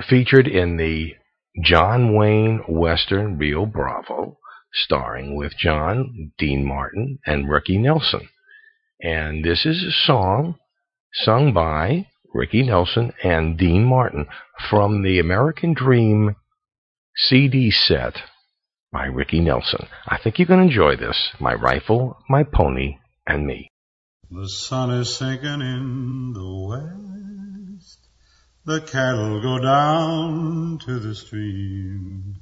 featured 0.09 0.47
in 0.47 0.77
the 0.77 1.15
John 1.63 2.15
Wayne 2.15 2.61
Western 2.67 3.37
Rio 3.37 3.65
Bravo, 3.65 4.37
starring 4.73 5.35
with 5.35 5.53
John, 5.57 6.31
Dean 6.37 6.65
Martin, 6.65 7.19
and 7.25 7.49
Ricky 7.49 7.77
Nelson. 7.77 8.29
And 9.01 9.43
this 9.43 9.65
is 9.65 9.83
a 9.83 9.91
song 9.91 10.55
sung 11.13 11.53
by 11.53 12.07
Ricky 12.33 12.63
Nelson 12.63 13.11
and 13.23 13.57
Dean 13.57 13.83
Martin 13.83 14.27
from 14.69 15.03
the 15.03 15.19
American 15.19 15.73
Dream 15.73 16.35
CD 17.15 17.71
set 17.71 18.15
by 18.91 19.05
Ricky 19.05 19.41
Nelson. 19.41 19.87
I 20.07 20.17
think 20.17 20.37
going 20.37 20.47
to 20.47 20.65
enjoy 20.65 20.95
this. 20.95 21.31
My 21.39 21.53
rifle, 21.53 22.17
my 22.29 22.43
pony, 22.43 22.97
and 23.27 23.45
me. 23.45 23.69
The 24.29 24.47
sun 24.47 24.91
is 24.91 25.17
sinking 25.17 25.61
in 25.61 26.33
the 26.33 26.67
west. 26.69 28.07
The 28.63 28.81
cattle 28.81 29.41
go 29.41 29.59
down 29.59 30.79
to 30.85 30.99
the 30.99 31.15
stream. 31.15 32.35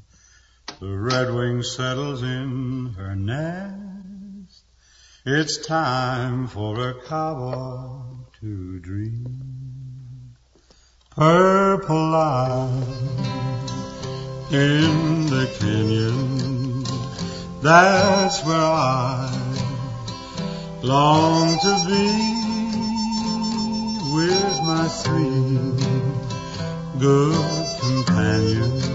The 0.79 0.85
redwing 0.85 1.63
settles 1.63 2.21
in 2.21 2.93
her 2.97 3.15
nest. 3.15 4.63
It's 5.25 5.65
time 5.65 6.47
for 6.47 6.89
a 6.89 7.01
cowboy 7.07 8.18
to 8.41 8.79
dream. 8.79 10.35
Purple 11.09 12.15
eyes 12.15 12.87
in 14.51 15.25
the 15.25 15.45
canyon. 15.59 16.83
That's 17.61 18.45
where 18.45 18.55
I 18.55 19.29
long 20.83 21.59
to 21.59 21.73
be 21.85 22.07
with 24.15 24.57
my 24.63 24.87
three 24.87 25.59
good 26.97 27.65
companions. 27.81 28.85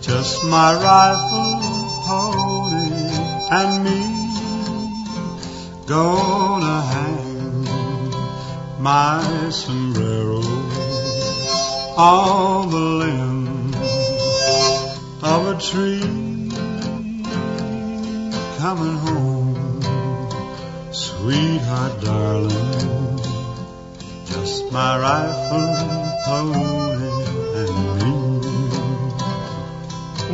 Just 0.00 0.44
my 0.46 0.74
rifle, 0.74 1.60
pony, 2.06 2.90
and 3.52 3.84
me. 3.84 4.00
Gonna 5.86 6.80
hang 6.82 7.29
my 8.80 9.50
sombrero 9.50 10.40
on 11.98 12.70
the 12.70 12.78
limb 12.78 13.74
of 15.22 15.48
a 15.48 15.60
tree. 15.60 16.00
Coming 18.56 18.96
home, 18.96 19.82
sweetheart, 20.92 22.00
darling. 22.00 23.18
Just 24.24 24.72
my 24.72 24.98
rifle, 24.98 25.76
pony, 26.24 27.10
and 27.60 27.74
me. 27.98 28.10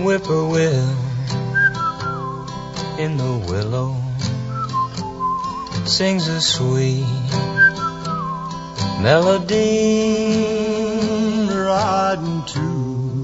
whippoorwill 0.04 0.88
in 2.98 3.16
the 3.16 3.44
willow 3.48 3.96
sings 5.84 6.28
a 6.28 6.40
sweet 6.40 7.25
melody. 9.00 10.46
Riding 11.52 12.42
to. 12.52 12.60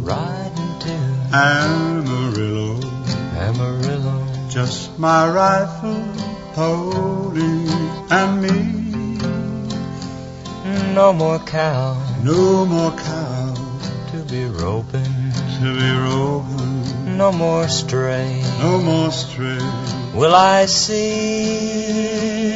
Riding 0.05 0.79
to. 0.81 0.95
Amarillo. 1.33 2.81
Amarillo. 3.39 4.33
Just 4.49 4.99
my 4.99 5.29
rifle, 5.31 6.05
pony, 6.53 7.67
and 8.11 8.43
me. 8.43 8.83
no 10.95 11.13
more 11.13 11.39
cow. 11.39 11.97
No 12.23 12.67
more 12.67 12.93
cow. 12.93 13.55
To 14.13 14.19
be 14.31 14.45
roping. 14.45 15.33
To 15.61 15.75
be 15.81 15.91
roping. 15.91 17.17
no 17.17 17.33
more 17.33 17.67
stray. 17.69 18.43
No 18.59 18.79
more 18.79 19.11
stray. 19.11 19.61
will 20.15 20.35
I 20.35 20.67
see 20.67 22.13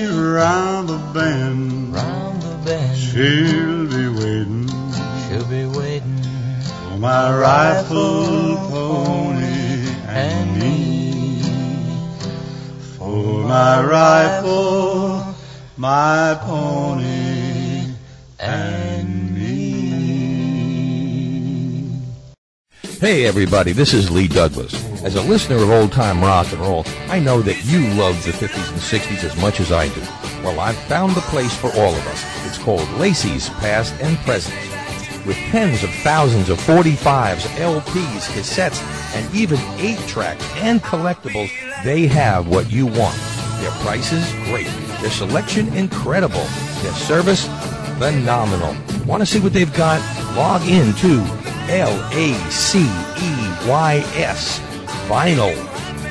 Round 0.06 0.88
the 0.90 0.98
bend, 1.14 1.16
round 1.16 1.70
the 1.70 1.72
bend 1.72 1.76
she'll 3.16 3.86
be 3.86 4.08
waiting 4.08 4.68
she'll 5.26 5.48
be 5.48 5.64
waiting 5.64 6.20
for 6.90 6.98
my 6.98 7.34
rifle, 7.34 8.56
pony, 8.68 9.88
and 10.06 10.60
me. 10.60 11.40
For 12.98 13.42
my 13.44 13.82
rifle, 13.82 15.34
my 15.78 16.38
pony, 16.42 17.94
and 18.38 19.34
me. 19.34 19.56
Hey 23.00 23.24
everybody, 23.24 23.72
this 23.72 23.94
is 23.94 24.10
Lee 24.10 24.28
Douglas. 24.28 24.74
As 25.02 25.14
a 25.14 25.22
listener 25.22 25.56
of 25.56 25.70
old 25.70 25.92
time 25.92 26.20
rock 26.20 26.52
and 26.52 26.60
roll, 26.60 26.84
I 27.08 27.20
know 27.20 27.40
that 27.40 27.64
you 27.64 27.80
love 27.94 28.22
the 28.24 28.32
50s 28.32 28.68
and 28.72 28.78
60s 28.78 29.24
as 29.24 29.34
much 29.40 29.60
as 29.60 29.72
I 29.72 29.88
do. 29.88 30.02
Well, 30.47 30.61
I've 30.61 30.78
found 30.84 31.16
the 31.16 31.22
place 31.22 31.57
for 31.57 31.72
all 31.72 31.92
of 31.92 32.07
us. 32.07 32.24
It's 32.47 32.57
called 32.57 32.88
Lacey's 32.92 33.49
Past 33.49 33.92
and 34.01 34.16
Present. 34.18 34.55
With 35.26 35.36
tens 35.51 35.82
of 35.82 35.90
thousands 36.05 36.51
of 36.51 36.61
45s, 36.61 37.49
LPs, 37.59 38.28
cassettes, 38.30 38.80
and 39.16 39.34
even 39.34 39.59
8 39.78 39.99
tracks 40.07 40.49
and 40.59 40.80
collectibles, 40.80 41.51
they 41.82 42.07
have 42.07 42.47
what 42.47 42.70
you 42.70 42.86
want. 42.86 43.16
Their 43.59 43.72
prices, 43.82 44.32
great. 44.44 44.68
Their 45.01 45.11
selection, 45.11 45.66
incredible. 45.74 46.47
Their 46.82 46.94
service, 46.94 47.49
phenomenal. 47.99 48.76
Want 49.05 49.22
to 49.22 49.26
see 49.26 49.40
what 49.40 49.53
they've 49.53 49.74
got? 49.74 50.01
Log 50.36 50.62
in 50.62 50.92
to 50.94 51.26
L-A-C-E-Y-S 51.68 52.20
vinyl 55.09 55.57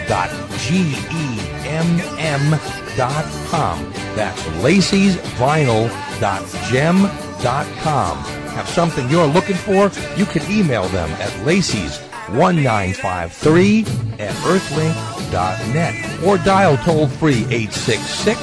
dot 0.09 0.29
G-E-M-M 0.59 2.59
dot 2.95 3.25
com. 3.49 3.91
That's 4.15 4.47
Lacey's 4.63 5.17
vinyl 5.37 5.89
dot 6.19 6.43
gem 6.69 7.09
dot 7.41 7.67
com. 7.79 8.17
Have 8.55 8.67
something 8.69 9.09
you're 9.09 9.27
looking 9.27 9.55
for? 9.55 9.91
You 10.15 10.25
can 10.25 10.49
email 10.51 10.87
them 10.89 11.09
at 11.21 11.45
Lacey's 11.45 11.99
1953 12.29 13.81
at 14.19 14.33
earthlink.net 14.43 16.23
or 16.23 16.37
dial 16.39 16.77
toll 16.77 17.07
free 17.07 17.45
866 17.49 18.39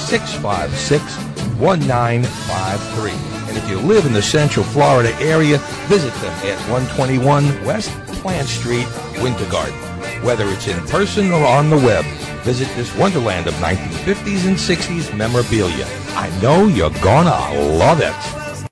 656 0.00 1.02
1953. 1.58 3.10
And 3.48 3.56
if 3.56 3.68
you 3.68 3.78
live 3.80 4.06
in 4.06 4.12
the 4.12 4.22
Central 4.22 4.64
Florida 4.64 5.14
area, 5.20 5.58
visit 5.88 6.12
them 6.14 6.32
at 6.46 6.58
121 6.70 7.64
West 7.64 7.90
Plant 8.22 8.48
Street, 8.48 8.86
Winter 9.22 9.48
Garden. 9.50 9.87
Whether 10.22 10.48
it's 10.48 10.66
in 10.66 10.84
person 10.86 11.30
or 11.30 11.46
on 11.46 11.70
the 11.70 11.76
web, 11.76 12.04
visit 12.42 12.68
this 12.76 12.94
wonderland 12.96 13.46
of 13.46 13.54
1950s 13.54 14.46
and 14.46 14.56
60s 14.56 15.16
memorabilia. 15.16 15.86
I 16.16 16.28
know 16.42 16.66
you're 16.66 16.90
gonna 17.02 17.76
love 17.78 18.00
it. 18.00 18.68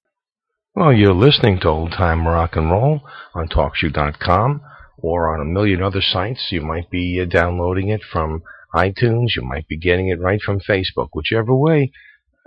Well, 0.74 0.92
you're 0.92 1.14
listening 1.14 1.60
to 1.60 1.68
Old 1.68 1.92
Time 1.92 2.26
Rock 2.26 2.56
and 2.56 2.70
Roll 2.70 3.00
on 3.34 3.48
TalkShoe.com 3.48 4.60
or 4.98 5.32
on 5.32 5.40
a 5.40 5.44
million 5.44 5.82
other 5.82 6.02
sites. 6.02 6.48
You 6.50 6.62
might 6.62 6.90
be 6.90 7.20
uh, 7.20 7.24
downloading 7.24 7.88
it 7.88 8.02
from 8.02 8.42
iTunes. 8.74 9.36
You 9.36 9.42
might 9.42 9.68
be 9.68 9.78
getting 9.78 10.08
it 10.08 10.20
right 10.20 10.40
from 10.42 10.60
Facebook. 10.60 11.08
Whichever 11.12 11.54
way, 11.54 11.92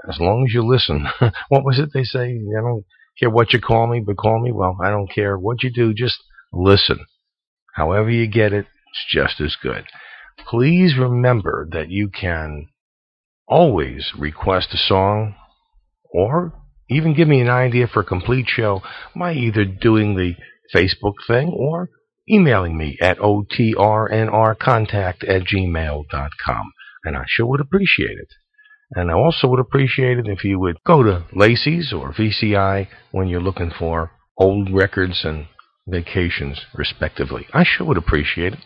as 0.08 0.20
long 0.20 0.46
as 0.48 0.54
you 0.54 0.62
listen. 0.62 1.08
what 1.50 1.64
was 1.64 1.80
it 1.80 1.90
they 1.94 2.04
say? 2.04 2.40
I 2.58 2.62
don't 2.62 2.86
care 3.20 3.30
what 3.30 3.54
you 3.54 3.60
call 3.60 3.88
me, 3.88 4.02
but 4.06 4.18
call 4.18 4.42
me. 4.42 4.52
Well, 4.52 4.78
I 4.84 4.90
don't 4.90 5.12
care 5.12 5.38
what 5.38 5.64
you 5.64 5.72
do. 5.72 5.94
Just 5.94 6.22
listen. 6.54 7.00
However 7.74 8.10
you 8.10 8.28
get 8.28 8.54
it, 8.54 8.66
it's 8.92 9.06
just 9.10 9.42
as 9.42 9.56
good. 9.62 9.86
Please 10.48 10.96
remember 10.98 11.68
that 11.72 11.90
you 11.90 12.10
can 12.10 12.68
always 13.48 14.12
request 14.18 14.74
a 14.74 14.78
song 14.78 15.36
or 16.12 16.54
even 16.90 17.14
give 17.16 17.28
me 17.28 17.42
an 17.42 17.50
idea 17.50 17.88
for 17.88 18.00
a 18.02 18.06
complete 18.06 18.48
show 18.48 18.82
by 19.16 19.34
either 19.34 19.66
doing 19.66 20.16
the 20.16 20.36
Facebook 20.74 21.16
thing 21.28 21.50
or 21.50 21.90
emailing 22.30 22.78
me 22.78 22.98
at 23.02 23.18
otrnrcontact 23.20 25.28
at 25.28 25.44
gmail.com. 25.44 26.72
And 27.04 27.16
I 27.16 27.24
sure 27.28 27.46
would 27.46 27.62
appreciate 27.62 28.18
it. 28.18 28.28
And 28.92 29.12
I 29.12 29.14
also 29.14 29.48
would 29.48 29.60
appreciate 29.60 30.18
it 30.18 30.28
if 30.28 30.44
you 30.44 30.60
would 30.60 30.78
go 30.86 31.04
to 31.04 31.26
Lacey's 31.34 31.94
or 31.94 32.12
VCI 32.12 32.88
when 33.12 33.28
you're 33.28 33.42
looking 33.42 33.72
for 33.78 34.12
old 34.38 34.74
records 34.74 35.22
and 35.24 35.46
vacations, 35.88 36.62
respectively. 36.74 37.46
I 37.54 37.64
sure 37.64 37.86
would 37.88 37.98
appreciate 37.98 38.54
it. 38.54 38.60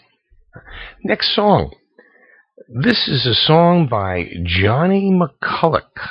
Next 1.04 1.36
song. 1.36 1.74
This 2.68 3.08
is 3.08 3.26
a 3.26 3.34
song 3.34 3.88
by 3.90 4.30
Johnny 4.44 5.12
McCulloch, 5.12 6.08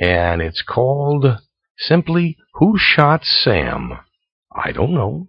and 0.00 0.42
it's 0.42 0.62
called 0.62 1.26
simply 1.78 2.36
Who 2.54 2.74
Shot 2.78 3.24
Sam? 3.24 3.92
I 4.54 4.72
don't 4.72 4.92
know. 4.92 5.28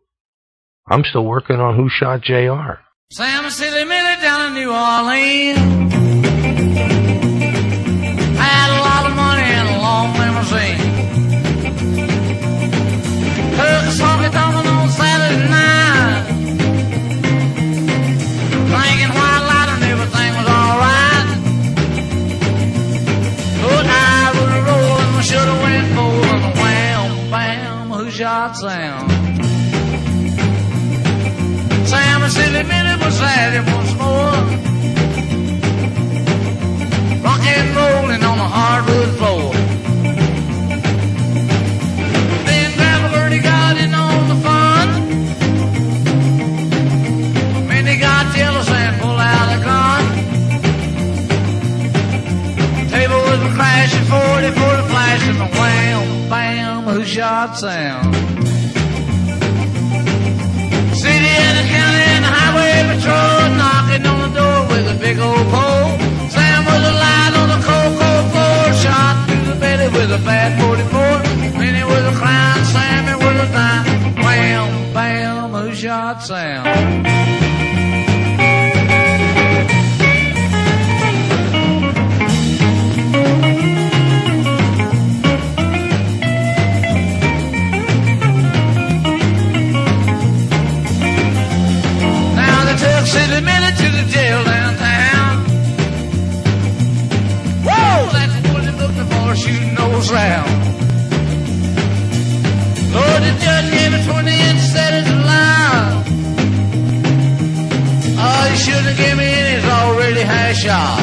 I'm 0.87 1.03
still 1.03 1.25
working 1.25 1.57
on 1.57 1.75
Who 1.75 1.89
Shot 1.89 2.21
JR. 2.21 2.79
Sam 3.11 3.45
a 3.45 3.51
Silly 3.51 3.85
Millie 3.85 4.21
down 4.21 4.47
in 4.47 4.53
New 4.55 4.71
Orleans 4.71 6.02
Sam? 28.63 29.09
Sam 31.85 32.23
and 32.23 32.31
Silly 32.31 32.63
Millie 32.63 32.95
was 33.03 33.19
at 33.21 33.59
once 33.67 33.93
more. 33.99 34.39
Rock 37.25 37.43
and 37.43 37.75
rolling 37.75 38.23
on 38.23 38.37
the 38.37 38.49
hardwood 38.55 39.09
floor. 39.17 39.53
Then 42.47 42.71
Bertie 43.11 43.41
got 43.41 43.75
in 43.75 43.93
on 43.93 44.29
the 44.31 44.35
fun. 44.47 44.87
Minnie 47.67 47.97
got 47.99 48.33
jealous 48.33 48.69
and 48.69 49.01
pulled 49.01 49.19
out 49.19 49.57
a 49.57 49.59
gun. 49.67 50.03
Table 52.87 53.19
was 53.27 53.41
a 53.41 53.51
crashing 53.57 54.05
40 54.05 54.51
for 54.51 54.77
the 54.79 54.87
and 55.27 55.39
the 55.41 55.49
wham, 55.59 56.29
bam, 56.29 56.83
who 56.83 57.03
shot 57.03 57.57
Sam? 57.57 58.42
The 61.53 61.63
county 61.69 62.05
and 62.15 62.23
the 62.25 62.33
highway 62.39 62.73
patrol 62.89 63.41
knocking 63.61 64.03
on 64.11 64.17
the 64.25 64.31
door 64.39 64.57
with 64.71 64.95
a 64.95 64.97
big 64.99 65.17
old 65.19 65.45
pole. 65.53 65.89
Sam 66.33 66.59
was 66.65 66.83
alive 66.93 67.33
on 67.41 67.47
the 67.53 67.61
cold, 67.67 67.93
cold 68.01 68.25
floor, 68.33 68.63
shot 68.83 69.13
through 69.27 69.45
the 69.53 69.57
belly 69.61 69.89
with 69.95 70.19
a 70.19 70.21
bad 70.25 70.51
44. 70.59 71.59
Minnie 71.59 71.83
was 71.83 72.03
a 72.11 72.15
clown, 72.17 72.65
Sammy 72.73 73.15
was 73.23 73.37
a 73.45 73.47
dime. 73.53 73.85
Wham, 74.25 74.93
bam, 74.93 75.51
who 75.51 75.75
shot 75.75 76.23
Sam? 76.23 77.52
Old 100.03 100.09
Sam. 100.09 100.45
Lord, 102.93 103.21
the 103.23 103.33
judge 103.43 103.71
gave 103.71 103.91
her 103.91 104.11
20 104.11 104.49
instead 104.49 104.93
of 104.99 105.05
July. 105.05 106.03
Oh, 108.25 108.47
you 108.49 108.57
shouldn't 108.57 108.85
have 108.85 108.97
given 108.97 109.17
me 109.17 109.25
any, 109.25 109.57
it's 109.57 109.65
already 109.65 110.21
half 110.21 110.55
shot. 110.55 110.99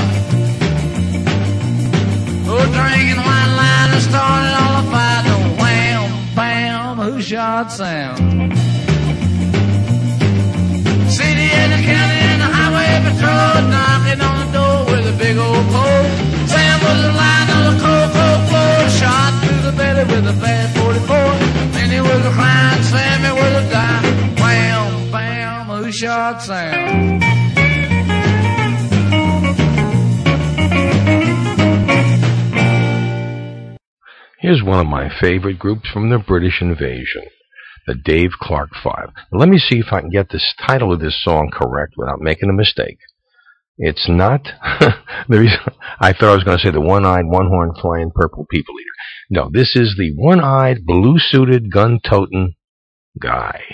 Oh, 2.53 2.65
drinking 2.73 3.17
wine 3.17 3.57
line 3.57 3.91
and 3.95 4.03
started 4.03 4.55
all 4.61 4.83
the 4.83 4.91
fight. 4.91 5.25
Oh, 5.27 5.57
wham, 5.61 6.35
bam, 6.35 6.97
who 6.99 7.21
shot 7.23 7.73
Sam? 7.73 8.80
Here's 34.39 34.63
one 34.63 34.79
of 34.79 34.87
my 34.87 35.11
favorite 35.21 35.59
groups 35.59 35.89
from 35.93 36.09
the 36.09 36.19
British 36.19 36.63
invasion, 36.63 37.25
the 37.89 37.97
Dave 37.97 38.31
Clark 38.41 38.71
Five. 38.81 39.09
Now, 39.33 39.41
let 39.41 39.49
me 39.49 39.59
see 39.59 39.81
if 39.81 39.93
I 39.93 40.03
can 40.03 40.11
get 40.11 40.31
this 40.31 40.55
title 40.65 40.93
of 40.93 41.01
this 41.01 41.21
song 41.21 41.51
correct 41.53 41.95
without 41.97 42.21
making 42.21 42.49
a 42.49 42.53
mistake. 42.53 42.99
It's 43.77 44.09
not 44.09 44.43
the 45.29 45.41
reason 45.41 45.59
I 45.99 46.13
thought 46.13 46.31
I 46.31 46.35
was 46.37 46.45
going 46.45 46.59
to 46.59 46.63
say 46.63 46.71
the 46.71 46.81
one-eyed, 46.81 47.27
one-horned, 47.27 47.79
flying 47.83 48.13
purple 48.15 48.47
people 48.49 48.77
eater. 48.79 48.87
No, 49.31 49.51
this 49.53 49.75
is 49.75 49.97
the 49.99 50.13
one-eyed, 50.15 50.87
blue-suited, 50.87 51.73
gun-toting 51.73 52.55
guy. 53.21 53.65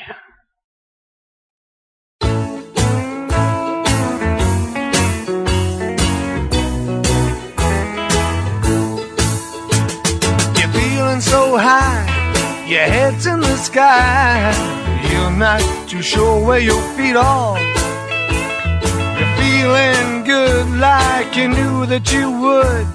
Your 12.68 12.80
head's 12.80 13.26
in 13.26 13.40
the 13.40 13.56
sky. 13.56 14.52
You're 15.10 15.30
not 15.30 15.62
too 15.88 16.02
sure 16.02 16.44
where 16.44 16.58
your 16.58 16.82
feet 16.96 17.14
are. 17.14 17.58
You're 19.18 19.34
feeling 19.40 20.24
good 20.24 20.68
like 20.78 21.36
you 21.36 21.48
knew 21.48 21.86
that 21.86 22.12
you 22.12 22.30
would. 22.30 22.86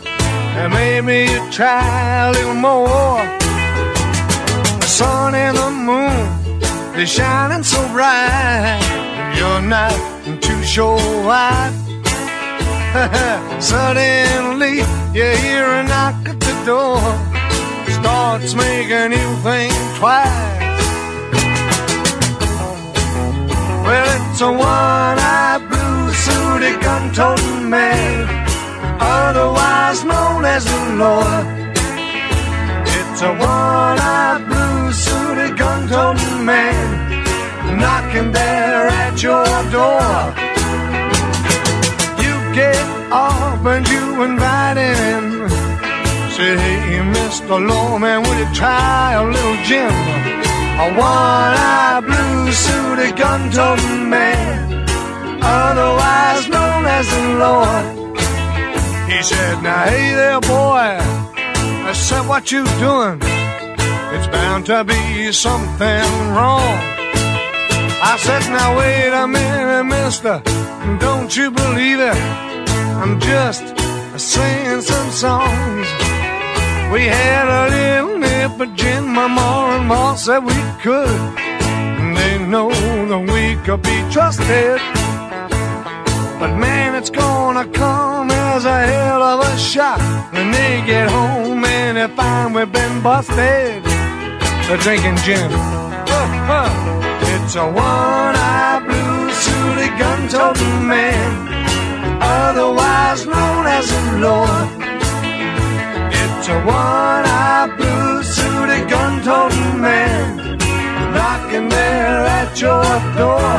And 0.60 0.74
maybe 0.74 1.32
you 1.32 1.40
try 1.52 2.28
a 2.28 2.32
little 2.32 2.54
more. 2.54 3.24
The 4.82 4.88
sun 4.88 5.36
and 5.36 5.56
the 5.56 5.72
moon, 5.72 6.60
they're 6.94 7.06
shining 7.06 7.64
so 7.64 7.82
bright. 7.94 8.82
You're 9.38 9.62
not 9.62 9.96
too 10.42 10.64
sure 10.64 11.00
why. 11.24 11.72
Suddenly, 13.62 14.80
you 15.16 15.26
hear 15.44 15.66
a 15.66 15.84
knock 15.84 16.28
at 16.28 16.40
the 16.42 16.64
door. 16.66 17.31
Starts 18.02 18.56
making 18.56 19.12
you 19.12 19.28
think 19.46 19.74
twice. 20.00 20.26
Well, 23.86 24.08
it's 24.18 24.42
a 24.42 24.52
one-eyed 24.52 25.62
blue-suited 25.70 26.82
gun-toting 26.82 27.70
man, 27.70 28.26
otherwise 29.00 30.04
known 30.04 30.46
as 30.46 30.66
the 30.66 30.82
Lord. 31.04 31.46
It's 32.98 33.22
a 33.22 33.34
one-eyed 33.34 34.48
blue-suited 34.50 35.56
gun-toting 35.56 36.44
man, 36.44 37.78
knocking 37.80 38.32
there 38.32 38.88
at 38.88 39.22
your 39.22 39.46
door 39.70 40.02
You 42.18 42.34
get 42.56 42.82
off 43.12 43.64
and 43.64 43.88
you 43.88 44.24
invite 44.24 44.78
him 44.78 45.61
Mr. 46.42 47.68
Lawman, 47.68 48.24
will 48.24 48.40
you 48.40 48.54
try 48.54 49.14
a 49.14 49.24
little 49.24 49.58
Jim? 49.64 49.92
A 50.80 50.88
one-eyed 50.98 52.04
blue-suited 52.04 53.16
gun-toting 53.16 54.10
man, 54.10 54.88
otherwise 55.42 56.50
known 56.50 56.86
as 56.86 57.08
the 57.10 57.24
Lord. 57.44 58.18
He 59.08 59.22
said, 59.22 59.62
now 59.62 59.84
hey 59.84 60.16
there, 60.16 60.42
boy, 60.42 60.98
I 61.90 61.94
said, 61.94 62.28
what 62.28 62.52
you 62.52 62.66
doing? 62.80 63.20
It's 64.14 64.28
bound 64.28 64.66
to 64.66 64.84
be 64.84 65.32
something 65.32 66.10
wrong. 66.36 66.78
I 68.04 68.18
said, 68.18 68.42
now 68.50 68.78
wait 68.80 69.14
a 69.14 69.28
minute, 69.28 69.84
mister, 69.84 70.42
don't 71.00 71.36
you 71.38 71.52
believe 71.52 72.00
it? 72.00 72.18
I'm 73.00 73.20
just 73.20 73.78
singing 74.18 74.82
some 74.82 75.12
songs. 75.12 76.11
We 76.92 77.06
had 77.06 77.46
a 77.48 77.64
little 77.70 78.18
nip 78.18 78.60
of 78.60 78.76
gin, 78.76 79.08
my 79.08 79.26
ma 79.28 79.78
and 79.78 79.88
ma 79.88 80.16
said 80.16 80.40
we 80.40 80.60
could. 80.84 81.08
And 81.40 82.18
they 82.18 82.38
know 82.38 82.70
that 82.70 83.24
we 83.34 83.56
could 83.64 83.82
be 83.82 83.98
trusted. 84.12 84.82
But 86.38 86.54
man, 86.58 86.96
it's 86.96 87.10
gonna 87.10 87.66
come 87.68 88.30
as 88.30 88.66
a 88.66 88.80
hell 88.88 89.24
of 89.24 89.40
a 89.40 89.58
shock 89.58 90.02
when 90.34 90.52
they 90.52 90.84
get 90.86 91.10
home 91.10 91.64
and 91.64 91.98
they 91.98 92.14
find 92.14 92.54
we've 92.54 92.70
been 92.70 93.02
busted. 93.02 93.84
They're 94.68 94.78
drinking 94.78 95.16
gin. 95.24 95.50
It's 97.34 97.56
a 97.56 97.66
one-eyed 97.66 98.84
blue-suited 98.86 99.98
gun-toting 99.98 100.88
man 100.88 101.52
otherwise 102.22 103.26
known 103.26 103.66
as 103.66 103.90
the 103.90 104.20
Lord. 104.20 104.91
A 106.52 106.58
one-eyed 106.66 107.78
blue-suited 107.78 108.90
gun-toting 108.90 109.82
man 109.82 110.58
knocking 111.16 111.70
there 111.70 112.24
at 112.40 112.52
your 112.60 112.84
door. 113.20 113.52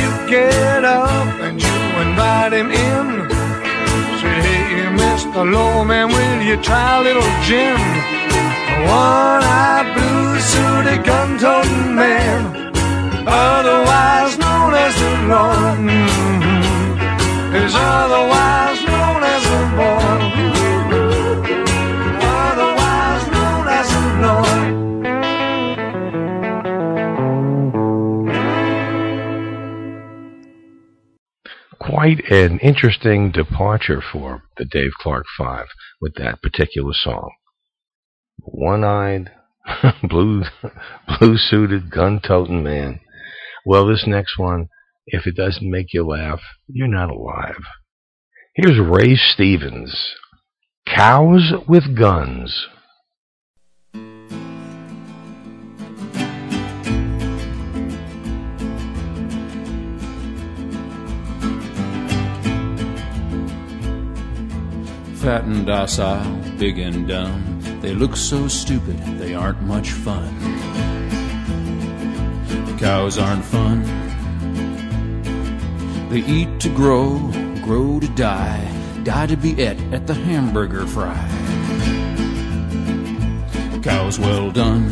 You 0.00 0.10
get 0.34 0.84
up 0.84 1.28
and 1.44 1.60
you 1.60 1.76
invite 2.04 2.52
him 2.54 2.70
in. 2.70 3.06
Say, 4.20 4.36
hey, 4.46 4.88
Mr. 5.02 5.40
Lawman, 5.52 6.08
will 6.08 6.42
you 6.42 6.56
try 6.62 6.98
a 6.98 7.02
little 7.02 7.30
gin? 7.46 7.78
One-eyed 8.88 9.88
blue-suited 9.94 11.04
gun-toting 11.04 11.94
man 11.94 12.58
otherwise 13.28 14.38
known 14.38 14.72
as 14.72 14.94
the 15.02 15.12
Lord, 15.32 15.78
mm-hmm. 15.84 17.56
is 17.56 17.74
otherwise 17.74 18.80
known 18.88 19.22
as 19.34 19.42
the 19.52 19.62
Lord, 19.80 20.47
Quite 31.98 32.30
an 32.30 32.60
interesting 32.60 33.32
departure 33.32 34.00
for 34.00 34.44
the 34.56 34.64
Dave 34.64 34.92
Clark 35.00 35.26
Five 35.36 35.66
with 36.00 36.14
that 36.14 36.40
particular 36.40 36.92
song. 36.92 37.32
One-eyed, 38.38 39.32
blue, 40.08 40.44
blue-suited, 41.18 41.90
gun-toting 41.90 42.62
man. 42.62 43.00
Well, 43.66 43.88
this 43.88 44.04
next 44.06 44.38
one, 44.38 44.68
if 45.08 45.26
it 45.26 45.34
doesn't 45.34 45.68
make 45.68 45.92
you 45.92 46.06
laugh, 46.06 46.38
you're 46.68 46.86
not 46.86 47.10
alive. 47.10 47.64
Here's 48.54 48.78
Ray 48.78 49.16
Stevens. 49.16 50.14
Cows 50.86 51.52
with 51.66 51.98
Guns. 51.98 52.68
Fat 65.28 65.44
and 65.44 65.66
docile, 65.66 66.24
big 66.56 66.78
and 66.78 67.06
dumb. 67.06 67.60
They 67.82 67.92
look 67.92 68.16
so 68.16 68.48
stupid, 68.48 68.96
they 69.18 69.34
aren't 69.34 69.60
much 69.60 69.90
fun. 69.90 70.34
Cows 72.78 73.18
aren't 73.18 73.44
fun. 73.44 73.82
They 76.08 76.20
eat 76.20 76.60
to 76.60 76.70
grow, 76.70 77.18
grow 77.62 78.00
to 78.00 78.08
die, 78.14 78.66
die 79.02 79.26
to 79.26 79.36
be 79.36 79.62
et 79.62 79.78
at 79.92 80.06
the 80.06 80.14
hamburger 80.14 80.86
fry. 80.86 81.28
Cows 83.82 84.18
well 84.18 84.50
done. 84.50 84.88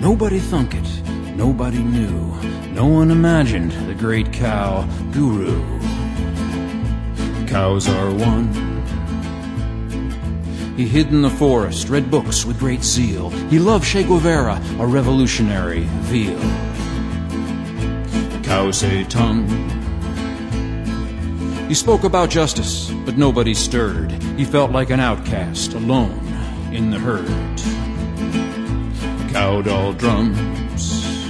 Nobody 0.00 0.38
thunk 0.38 0.76
it, 0.76 0.88
nobody 1.34 1.82
knew, 1.82 2.32
no 2.70 2.86
one 2.86 3.10
imagined 3.10 3.72
the 3.88 3.94
great 3.94 4.32
cow 4.32 4.88
guru. 5.10 5.78
Cows 7.48 7.88
are 7.88 8.12
one. 8.12 8.52
He 10.76 10.86
hid 10.86 11.08
in 11.08 11.22
the 11.22 11.30
forest, 11.30 11.88
read 11.88 12.10
books 12.10 12.44
with 12.44 12.58
great 12.58 12.84
zeal. 12.84 13.30
He 13.48 13.58
loved 13.58 13.86
Che 13.86 14.04
Guevara, 14.04 14.62
a 14.78 14.86
revolutionary 14.86 15.84
veal. 16.10 16.38
Cow 18.42 18.70
say 18.70 19.02
tongue. 19.04 19.48
He 21.68 21.74
spoke 21.74 22.04
about 22.04 22.28
justice, 22.28 22.90
but 23.06 23.16
nobody 23.16 23.54
stirred. 23.54 24.12
He 24.36 24.44
felt 24.44 24.70
like 24.70 24.90
an 24.90 25.00
outcast, 25.00 25.72
alone 25.72 26.20
in 26.70 26.90
the 26.90 26.98
herd. 26.98 27.28
Cow 29.32 29.62
doll 29.62 29.94
drums. 29.94 31.24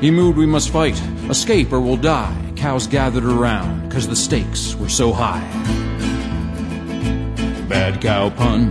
He 0.00 0.12
moved, 0.12 0.38
we 0.38 0.46
must 0.46 0.70
fight, 0.70 1.02
escape 1.28 1.72
or 1.72 1.80
we'll 1.80 1.96
die. 1.96 2.43
Cows 2.64 2.86
gathered 2.86 3.26
around, 3.26 3.92
cause 3.92 4.08
the 4.08 4.16
stakes 4.16 4.74
were 4.74 4.88
so 4.88 5.12
high 5.12 5.44
bad 7.68 8.00
cow 8.00 8.30
pun. 8.30 8.70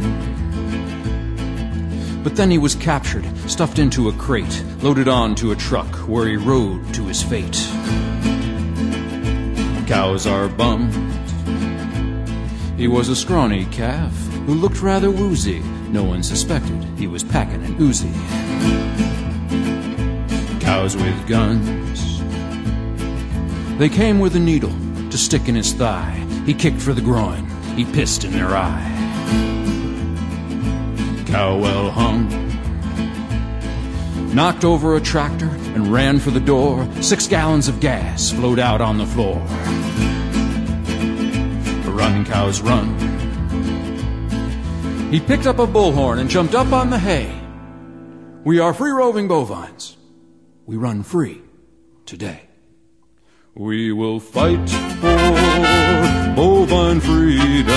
But 2.23 2.35
then 2.35 2.49
he 2.49 2.57
was 2.57 2.73
captured, 2.73 3.23
stuffed 3.47 3.77
into 3.77 4.09
a 4.09 4.13
crate, 4.13 4.63
loaded 4.81 5.07
onto 5.07 5.51
a 5.51 5.55
truck 5.55 5.93
where 6.07 6.27
he 6.27 6.37
rode 6.37 6.91
to 6.95 7.05
his 7.05 7.21
fate. 7.21 7.53
Cows 9.85 10.25
are 10.25 10.47
bummed. 10.47 10.91
He 12.79 12.87
was 12.87 13.09
a 13.09 13.15
scrawny 13.15 13.65
calf 13.65 14.11
who 14.47 14.55
looked 14.55 14.81
rather 14.81 15.11
woozy. 15.11 15.59
No 15.89 16.03
one 16.03 16.23
suspected 16.23 16.83
he 16.97 17.05
was 17.05 17.23
packing 17.23 17.63
an 17.63 17.75
Uzi. 17.77 18.11
Cows 20.59 20.95
with 20.95 21.27
guns. 21.27 21.92
They 23.77 23.89
came 23.89 24.19
with 24.19 24.35
a 24.35 24.39
needle 24.39 24.73
to 25.09 25.17
stick 25.17 25.47
in 25.47 25.55
his 25.55 25.73
thigh. 25.73 26.11
He 26.45 26.53
kicked 26.53 26.79
for 26.79 26.93
the 26.93 27.01
groin. 27.01 27.45
He 27.75 27.85
pissed 27.85 28.23
in 28.23 28.31
their 28.31 28.49
eye. 28.49 28.89
Cow 31.25 31.57
well 31.57 31.89
hung. 31.89 32.29
Knocked 34.35 34.63
over 34.63 34.95
a 34.95 35.01
tractor 35.01 35.49
and 35.75 35.91
ran 35.91 36.19
for 36.19 36.29
the 36.29 36.39
door. 36.39 36.87
Six 37.01 37.27
gallons 37.27 37.67
of 37.67 37.79
gas 37.79 38.31
flowed 38.31 38.59
out 38.59 38.79
on 38.79 38.99
the 38.99 39.07
floor. 39.07 39.37
Run, 41.91 42.25
cows, 42.25 42.61
run. 42.61 42.99
He 45.11 45.19
picked 45.19 45.47
up 45.47 45.57
a 45.59 45.65
bullhorn 45.65 46.19
and 46.19 46.29
jumped 46.29 46.53
up 46.53 46.71
on 46.73 46.89
the 46.91 46.99
hay. 46.99 47.39
We 48.43 48.59
are 48.59 48.73
free 48.73 48.91
roving 48.91 49.27
bovines. 49.27 49.97
We 50.65 50.75
run 50.75 51.01
free 51.03 51.41
today. 52.05 52.52
We 53.55 53.91
will 53.91 54.19
fight 54.19 54.67
for 54.67 55.15
bovine 56.35 56.99
freedom 56.99 57.69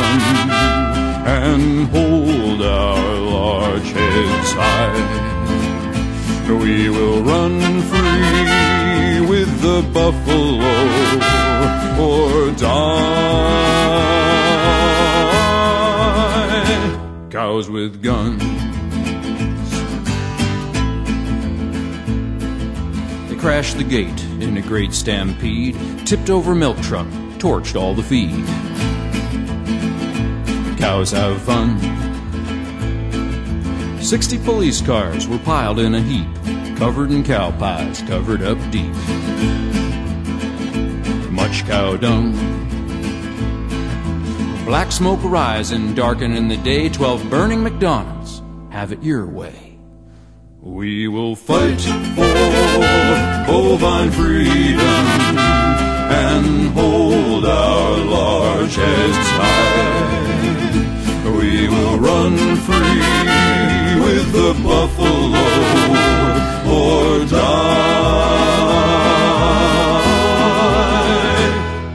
and 1.26 1.86
hold 1.88 2.62
our 2.62 3.18
large 3.18 3.90
heads 3.90 4.52
high. 4.52 4.96
We 6.48 6.88
will 6.88 7.22
run 7.22 7.60
free 7.82 9.20
with 9.28 9.60
the 9.60 9.82
buffalo 9.92 10.64
or 12.00 12.50
die. 12.52 12.86
Cows 17.28 17.68
with 17.68 18.02
guns. 18.02 18.42
They 23.28 23.36
crashed 23.36 23.76
the 23.76 23.84
gate 23.84 24.25
in 24.42 24.56
a 24.58 24.62
great 24.62 24.92
stampede, 24.92 25.76
tipped 26.06 26.30
over 26.30 26.54
milk 26.54 26.80
truck, 26.80 27.06
torched 27.38 27.74
all 27.74 27.94
the 27.94 28.02
feed. 28.02 28.44
Cows 30.78 31.10
have 31.12 31.40
fun. 31.42 31.78
Sixty 34.00 34.38
police 34.38 34.80
cars 34.80 35.26
were 35.26 35.38
piled 35.38 35.78
in 35.78 35.94
a 35.94 36.00
heap, 36.00 36.28
covered 36.76 37.10
in 37.10 37.24
cow 37.24 37.50
pies, 37.50 38.02
covered 38.02 38.42
up 38.42 38.58
deep. 38.70 38.94
Much 41.30 41.66
cow 41.66 41.96
dung. 41.96 42.32
Black 44.64 44.90
smoke 44.90 45.20
rising, 45.22 45.94
darkening 45.94 46.48
the 46.48 46.56
day. 46.58 46.88
Twelve 46.88 47.28
burning 47.30 47.62
McDonald's. 47.62 48.42
Have 48.70 48.92
it 48.92 49.02
your 49.02 49.26
way. 49.26 49.65
We 50.66 51.06
will 51.06 51.36
fight 51.36 51.80
for 51.80 52.34
bovine 53.46 54.10
freedom 54.10 55.06
and 56.10 56.70
hold 56.70 57.44
our 57.46 57.98
large 57.98 58.74
heads 58.74 59.28
high. 59.38 61.22
We 61.38 61.68
will 61.68 61.98
run 62.00 62.36
free 62.66 64.00
with 64.04 64.32
the 64.32 64.54
buffalo 64.64 65.38
or 66.68 67.24
die. 67.26 67.66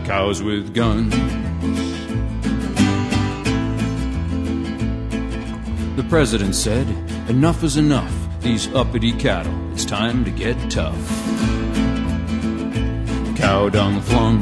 Cows 0.05 0.41
with 0.41 0.74
guns. 0.74 1.13
The 5.97 6.03
president 6.07 6.55
said, 6.55 6.88
Enough 7.28 7.63
is 7.65 7.76
enough. 7.76 8.30
These 8.42 8.74
uppity 8.74 9.14
cattle, 9.14 9.54
it's 9.72 9.86
time 9.86 10.26
to 10.26 10.32
get 10.32 10.58
tough. 10.72 10.98
Cow 13.38 13.70
dung 13.70 14.02
flung. 14.02 14.42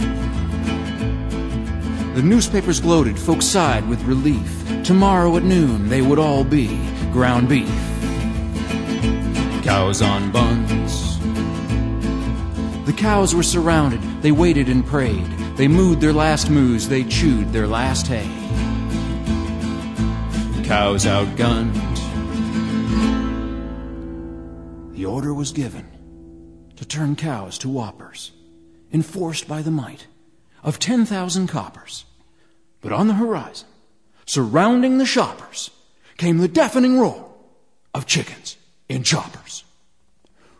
The 2.13 2.21
newspapers 2.23 2.79
gloated, 2.79 3.19
folks 3.19 3.45
sighed 3.45 3.87
with 3.89 4.01
relief. 4.03 4.63
Tomorrow 4.85 5.35
at 5.35 5.43
noon, 5.43 5.89
they 5.89 6.01
would 6.01 6.17
all 6.17 6.45
be 6.45 6.67
ground 7.11 7.49
beef. 7.49 7.67
Cows 9.63 10.01
on 10.01 10.31
buns. 10.31 11.19
The 12.85 12.93
cows 12.95 13.35
were 13.35 13.43
surrounded, 13.43 14.01
they 14.21 14.31
waited 14.31 14.69
and 14.69 14.85
prayed. 14.85 15.27
They 15.57 15.67
mooed 15.67 15.99
their 15.99 16.13
last 16.13 16.49
moos, 16.49 16.87
they 16.87 17.03
chewed 17.03 17.51
their 17.51 17.67
last 17.67 18.07
hay. 18.07 18.29
Cows 20.63 21.05
outgunned. 21.05 21.98
The 24.99 25.05
order 25.05 25.33
was 25.33 25.53
given 25.53 25.87
to 26.75 26.83
turn 26.83 27.15
cows 27.15 27.57
to 27.59 27.69
whoppers, 27.69 28.33
enforced 28.91 29.47
by 29.47 29.61
the 29.61 29.71
might 29.71 30.07
of 30.61 30.77
10,000 30.77 31.47
coppers. 31.47 32.03
But 32.81 32.91
on 32.91 33.07
the 33.07 33.13
horizon, 33.13 33.69
surrounding 34.25 34.97
the 34.97 35.05
shoppers, 35.05 35.71
came 36.17 36.39
the 36.39 36.49
deafening 36.49 36.99
roar 36.99 37.33
of 37.93 38.07
chickens 38.07 38.57
in 38.89 39.03
choppers. 39.03 39.63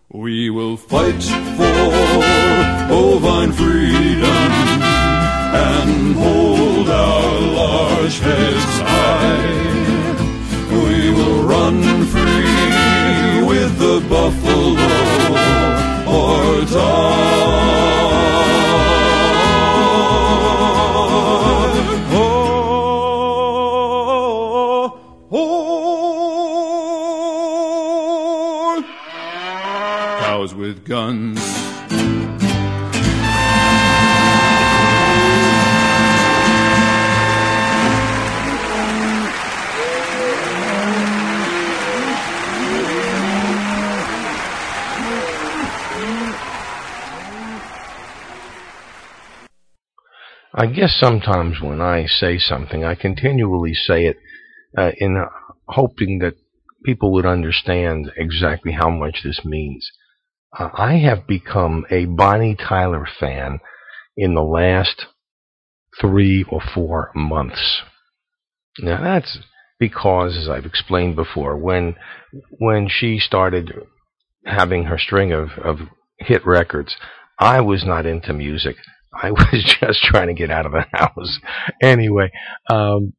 We 0.07 0.49
will 0.49 0.77
fight 0.77 1.21
for 1.21 2.87
bovine 2.87 3.51
freedom 3.51 4.23
and 5.53 6.15
hold 6.15 6.89
our 6.89 7.41
large 7.41 8.19
heads 8.19 8.98
or. 16.07 16.39
Oh, 22.11 23.29
oh. 25.31 25.45
Cows 30.21 30.53
with 30.53 30.85
guns. 30.85 31.38
I 50.59 50.65
guess 50.65 50.93
sometimes 50.99 51.61
when 51.61 51.79
I 51.79 52.05
say 52.05 52.37
something, 52.37 52.83
I 52.83 52.93
continually 52.93 53.73
say 53.73 54.07
it 54.07 54.17
uh, 54.77 54.91
in 54.97 55.23
hoping 55.69 56.19
that 56.19 56.33
people 56.83 57.13
would 57.13 57.25
understand 57.25 58.11
exactly 58.17 58.73
how 58.73 58.89
much 58.89 59.21
this 59.23 59.45
means. 59.45 59.89
Uh, 60.57 60.67
I 60.73 60.97
have 60.97 61.25
become 61.25 61.85
a 61.89 62.03
Bonnie 62.07 62.57
Tyler 62.57 63.07
fan 63.19 63.59
in 64.17 64.35
the 64.35 64.43
last 64.43 65.05
three 65.97 66.43
or 66.49 66.59
four 66.59 67.11
months. 67.15 67.81
Now 68.79 69.01
that's 69.01 69.37
because, 69.79 70.35
as 70.35 70.49
I've 70.49 70.65
explained 70.65 71.15
before, 71.15 71.55
when 71.55 71.95
when 72.57 72.89
she 72.89 73.17
started 73.17 73.71
having 74.45 74.83
her 74.85 74.97
string 74.97 75.31
of, 75.31 75.51
of 75.63 75.77
hit 76.17 76.45
records, 76.45 76.97
I 77.39 77.61
was 77.61 77.85
not 77.85 78.05
into 78.05 78.33
music. 78.33 78.75
I 79.21 79.31
was 79.31 79.77
just 79.81 80.01
trying 80.03 80.27
to 80.27 80.33
get 80.33 80.51
out 80.51 80.65
of 80.65 80.71
the 80.71 80.85
house. 80.93 81.39
Anyway, 81.81 82.31
um, 82.69 83.13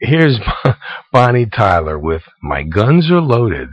here's 0.00 0.38
Bonnie 1.12 1.46
Tyler 1.46 1.98
with 1.98 2.22
My 2.42 2.62
Guns 2.62 3.10
Are 3.10 3.20
Loaded. 3.20 3.68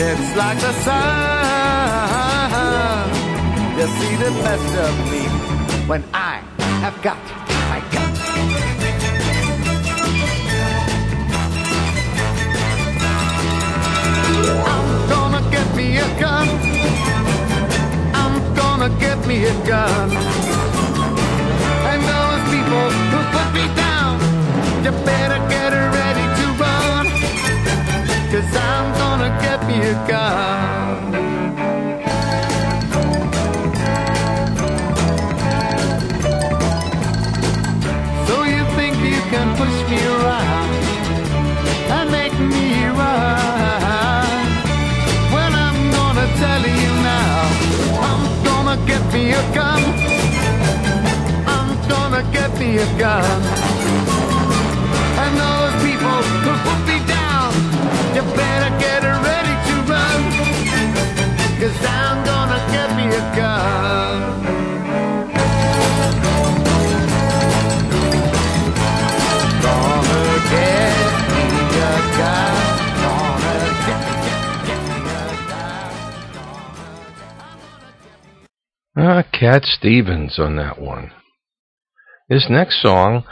It's 0.00 0.36
like 0.36 0.58
the 0.60 0.72
sun. 0.84 1.08
You 3.78 3.86
see 3.86 4.16
the 4.16 4.30
best 4.42 4.74
of 4.76 4.94
me 5.10 5.22
when 5.88 6.04
I 6.12 6.42
have 6.82 7.00
got 7.02 7.47
get 18.98 19.18
me 19.26 19.44
a 19.44 19.54
gun. 19.66 20.10
And 21.90 22.00
those 22.14 22.42
people 22.54 22.86
who 23.12 23.20
put 23.36 23.48
me 23.58 23.66
down, 23.76 24.14
you 24.84 24.92
better 25.04 25.38
get 25.48 25.72
ready 25.98 26.26
to 26.38 26.44
run. 26.62 27.06
Cause 28.32 28.50
I'm 28.56 28.86
gonna 29.00 29.30
get 29.42 29.58
me 29.66 29.76
a 29.92 29.94
gun. 30.06 31.12
So 38.28 38.44
you 38.44 38.64
think 38.76 38.96
you 39.12 39.20
can 39.32 39.48
push 39.56 39.90
me 39.90 39.98
around 40.06 40.37
get 48.86 49.02
me 49.12 49.32
a 49.32 49.42
gun. 49.54 49.82
I'm 51.46 51.68
gonna 51.88 52.22
get 52.32 52.50
me 52.58 52.78
a 52.78 52.86
gun. 52.98 53.40
And 55.22 55.32
those 55.44 55.74
people 55.86 56.18
who 56.44 56.52
put 56.66 56.80
me 56.90 56.98
down, 57.06 57.52
you 58.14 58.22
better 58.36 58.70
get 58.78 59.02
ready 59.28 59.54
to 59.68 59.74
run. 59.92 60.20
Cause 61.60 61.78
I'm 61.84 62.18
gonna 62.24 62.60
get 62.74 62.88
me 62.98 63.06
a 63.20 63.24
gun. 63.36 64.16
Gonna 69.62 70.50
get 70.50 70.97
Cat 79.38 79.64
Stevens 79.64 80.36
on 80.38 80.56
that 80.56 80.80
one. 80.80 81.12
This 82.28 82.48
next 82.50 82.82
song 82.82 83.22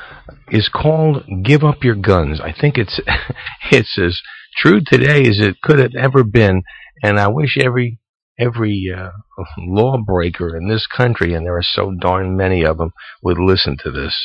is 0.50 0.68
called 0.68 1.24
"Give 1.42 1.64
Up 1.64 1.82
Your 1.82 1.96
Guns." 1.96 2.40
I 2.40 2.52
think 2.52 2.78
it's 2.78 3.00
it's 3.72 3.98
as 3.98 4.20
true 4.56 4.80
today 4.86 5.22
as 5.22 5.40
it 5.40 5.60
could 5.60 5.80
have 5.80 5.96
ever 5.98 6.22
been, 6.22 6.62
and 7.02 7.18
I 7.18 7.26
wish 7.26 7.58
every 7.58 7.98
every 8.38 8.94
uh, 8.96 9.10
lawbreaker 9.58 10.56
in 10.56 10.68
this 10.68 10.86
country, 10.86 11.34
and 11.34 11.44
there 11.44 11.56
are 11.56 11.62
so 11.62 11.92
darn 12.00 12.36
many 12.36 12.64
of 12.64 12.78
them, 12.78 12.92
would 13.22 13.38
listen 13.38 13.76
to 13.82 13.90
this. 13.90 14.16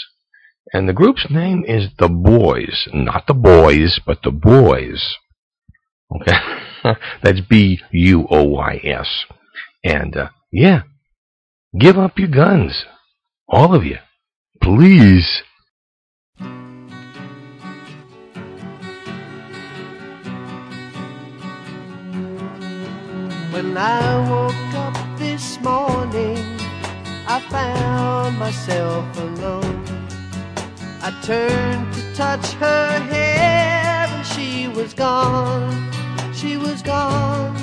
And 0.71 0.87
the 0.87 0.93
group's 0.93 1.27
name 1.31 1.65
is 1.67 1.87
The 1.97 2.09
Buoys, 2.09 2.87
not 2.93 3.25
the 3.25 3.33
Boys, 3.33 3.99
but 4.05 4.19
The 4.23 4.31
Buoys. 4.31 5.15
Okay, 6.15 6.37
that's 7.23 7.41
B 7.41 7.79
U 7.91 8.27
O 8.29 8.43
Y 8.43 8.81
S. 8.83 9.25
And 9.83 10.15
uh, 10.15 10.29
yeah, 10.51 10.83
give 11.77 11.97
up 11.97 12.19
your 12.19 12.27
guns, 12.27 12.85
all 13.47 13.73
of 13.73 13.85
you, 13.85 13.97
please. 14.61 15.41
When 23.51 23.77
I 23.77 24.29
woke 24.29 24.73
up 24.75 25.19
this 25.19 25.59
morning, 25.61 26.37
I 27.27 27.39
found 27.49 28.37
myself 28.37 29.17
alone. 29.17 29.85
I 31.03 31.17
turned 31.23 31.93
to 31.93 32.13
touch 32.13 32.51
her 32.53 32.99
hair, 32.99 34.07
and 34.09 34.25
she 34.25 34.67
was 34.67 34.93
gone. 34.93 35.91
She 36.33 36.57
was 36.57 36.81
gone. 36.81 37.55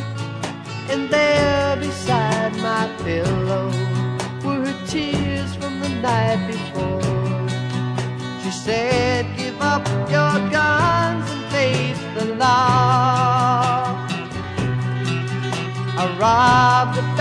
And 0.90 1.10
there 1.10 1.76
beside 1.76 2.54
my 2.56 2.90
pillow 3.04 3.97
tears 4.86 5.54
from 5.56 5.80
the 5.80 5.88
night 5.88 6.40
before. 6.46 7.00
She 8.42 8.50
said, 8.50 9.26
Give 9.36 9.60
up 9.60 9.86
your 10.10 10.50
guns 10.50 11.30
and 11.30 11.44
face 11.52 12.02
the 12.16 12.34
law. 12.34 13.94
I 16.00 16.04
robbed 16.18 16.98
a 16.98 17.17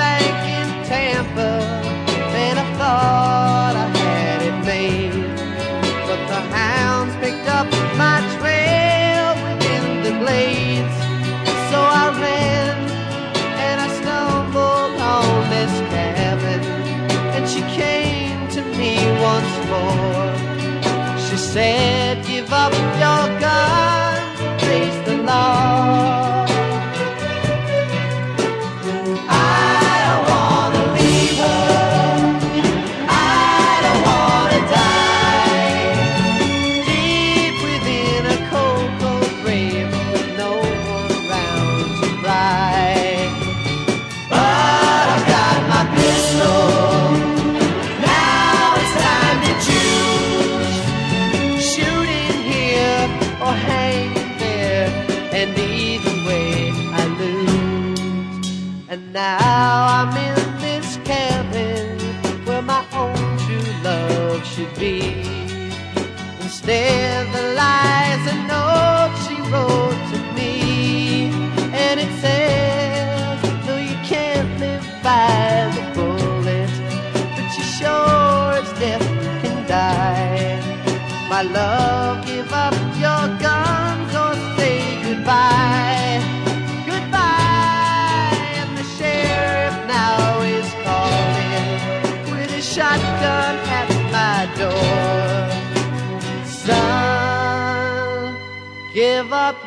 give 99.28 99.34
up 99.34 99.67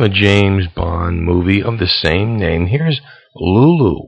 the 0.00 0.08
James 0.08 0.66
Bond 0.74 1.22
movie 1.22 1.62
of 1.62 1.78
the 1.78 1.86
same 1.86 2.38
name, 2.38 2.68
here's 2.68 3.02
Lulu, 3.36 4.06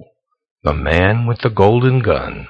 the 0.65 0.73
man 0.73 1.27
with 1.27 1.41
the 1.43 1.51
golden 1.51 2.01
gun. 2.01 2.49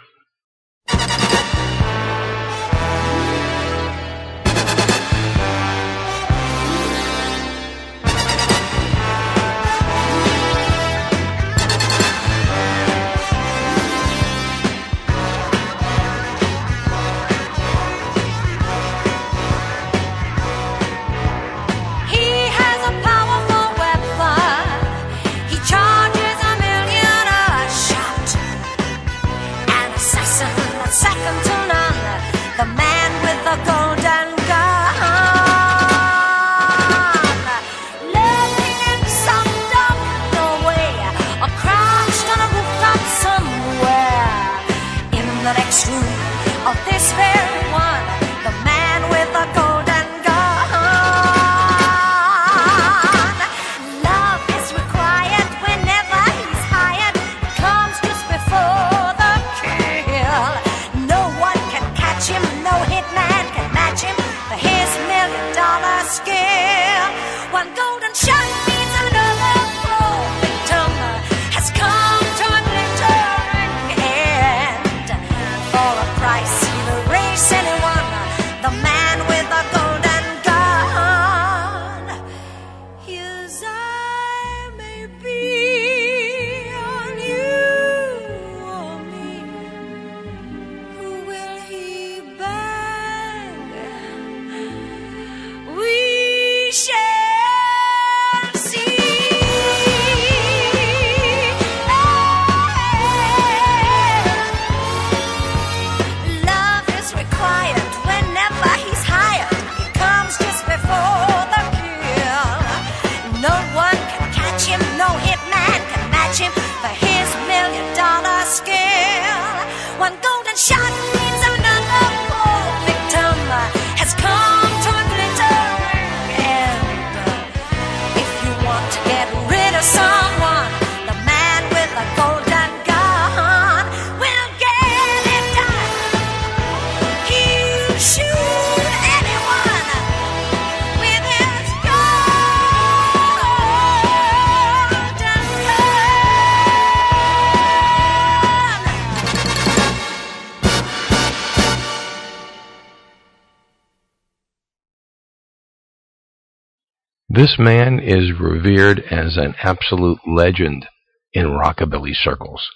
This 157.53 157.59
man 157.59 158.01
is 158.01 158.41
revered 158.41 159.01
as 159.11 159.37
an 159.37 159.55
absolute 159.63 160.21
legend 160.27 160.87
in 161.35 161.49
rockabilly 161.49 162.15
circles. 162.15 162.67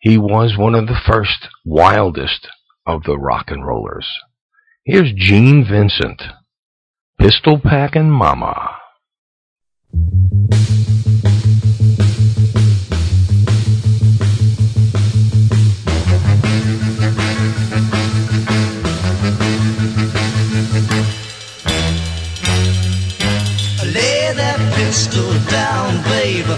He 0.00 0.18
was 0.18 0.54
one 0.54 0.74
of 0.74 0.86
the 0.86 1.00
first, 1.06 1.48
wildest 1.64 2.46
of 2.84 3.04
the 3.04 3.16
rock 3.16 3.46
and 3.48 3.66
rollers. 3.66 4.06
Here's 4.84 5.14
Gene 5.14 5.64
Vincent, 5.66 6.20
Pistol 7.18 7.58
Packin' 7.58 8.10
Mama. 8.10 8.76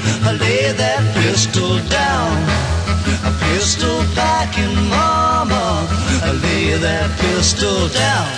Babe. 0.01 0.40
Lay 0.40 0.72
that 0.72 1.03
pistol 1.14 1.78
down. 1.88 2.36
A 3.24 3.32
pistol 3.44 3.98
back 4.14 4.40
packing 4.51 4.74
mama. 4.88 5.86
I 6.22 6.32
lay 6.42 6.76
that 6.78 7.11
pistol 7.20 7.88
down. 7.88 8.28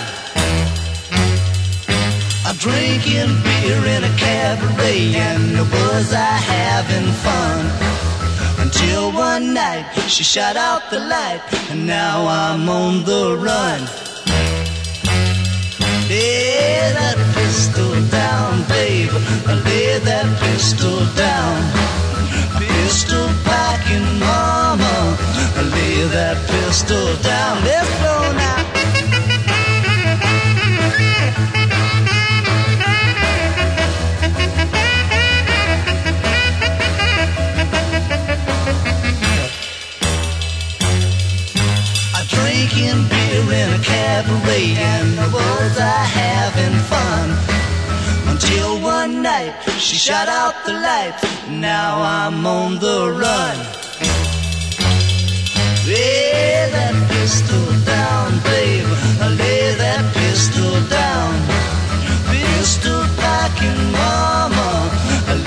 I'm 2.45 2.57
drinking 2.57 3.31
beer 3.43 3.81
in 3.95 4.03
a 4.03 4.13
cabaret 4.17 5.15
and 5.15 5.57
was 5.71 6.13
I 6.13 6.33
having 6.55 7.09
fun? 7.25 7.61
Until 8.63 9.11
one 9.11 9.53
night 9.53 9.85
she 10.07 10.23
shut 10.23 10.55
out 10.55 10.89
the 10.91 10.99
light 10.99 11.41
and 11.71 11.87
now 11.87 12.27
I'm 12.27 12.67
on 12.69 13.03
the 13.05 13.37
run. 13.37 14.12
Lay 16.13 16.93
that 16.93 17.17
pistol 17.33 17.91
down, 18.11 18.61
babe. 18.69 19.09
Lay 19.65 19.97
that 19.97 20.29
pistol 20.43 20.99
down. 21.17 21.57
Pistol 22.59 23.27
packing 23.43 24.19
mama. 24.19 25.17
Lay 25.73 26.05
that 26.13 26.37
pistol 26.51 27.07
down. 27.23 27.63
Let's 27.63 27.89
go 28.05 28.31
now. 28.37 28.72
reverie 44.13 44.73
and 44.93 45.09
the 45.17 45.27
world's 45.35 45.77
are 45.79 46.07
having 46.23 46.77
fun. 46.91 47.27
Until 48.31 48.69
one 48.81 49.13
night 49.21 49.53
she 49.85 49.95
shut 50.07 50.27
out 50.29 50.55
the 50.67 50.73
lights. 50.87 51.23
Now 51.49 51.89
I'm 52.01 52.45
on 52.45 52.69
the 52.85 52.99
run. 53.23 53.57
Lay 55.87 56.69
that 56.75 56.95
pistol 57.13 57.65
down, 57.95 58.27
babe. 58.49 58.91
Lay 59.41 59.65
that 59.83 60.03
pistol 60.19 60.73
down. 61.01 61.31
Pistol 62.33 63.01
packing 63.23 63.83
mama. 63.99 64.71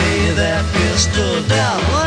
Lay 0.01 0.23
that 0.43 0.65
pistol 0.79 1.35
down. 1.57 2.06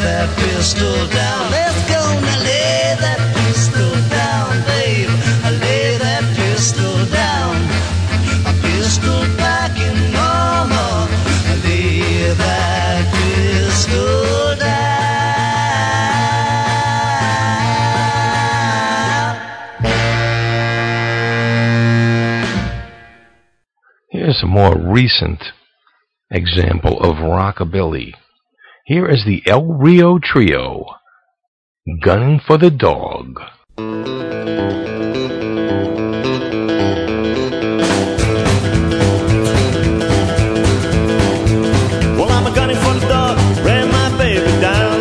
Let's 0.00 0.72
go 0.74 0.90
now, 1.12 1.50
lay 2.40 2.96
that 2.98 3.20
pistol 3.36 3.92
down, 4.08 4.62
babe. 4.64 5.10
Lay 5.60 5.98
that 5.98 6.24
pistol 6.34 7.04
down. 7.12 7.56
A 8.46 8.52
pistol 8.62 9.20
packing 9.36 10.12
mama. 10.12 11.08
Lay 11.64 12.32
that 12.32 13.04
pistol 13.12 14.56
down. 14.56 14.92
Here's 24.10 24.42
a 24.42 24.46
more 24.46 24.74
recent 24.74 25.52
example 26.30 26.98
of 27.00 27.16
rockabilly. 27.16 28.14
Here 28.84 29.08
is 29.08 29.24
the 29.24 29.44
El 29.46 29.64
Rio 29.64 30.18
Trio, 30.18 30.86
Gunning 32.00 32.40
for 32.44 32.58
the 32.58 32.68
Dog. 32.68 33.38
Well, 42.18 42.28
I'm 42.28 42.52
gunning 42.52 42.74
for 42.74 42.94
the 42.94 43.06
dog, 43.06 43.38
ran 43.64 43.86
my 43.92 44.18
baby 44.18 44.50
down. 44.60 45.00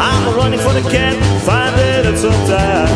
I'm 0.00 0.34
running 0.34 0.60
for 0.60 0.72
the 0.72 0.88
cat, 0.90 1.14
find 1.44 1.78
it 1.78 2.06
at 2.06 2.16
some 2.16 2.32
time. 2.48 2.88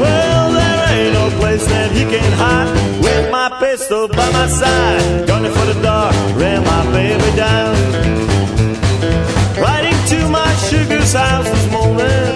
Well, 0.00 0.52
there 0.52 0.90
ain't 0.90 1.14
no 1.14 1.30
place 1.38 1.64
that 1.66 1.92
he 1.92 2.02
can 2.06 2.32
hide 2.32 2.74
with 3.04 3.30
my 3.30 3.56
pistol 3.60 4.08
by 4.08 4.32
my 4.32 4.48
side. 4.48 5.31
House 11.12 11.44
this 11.44 11.70
morning. 11.70 12.32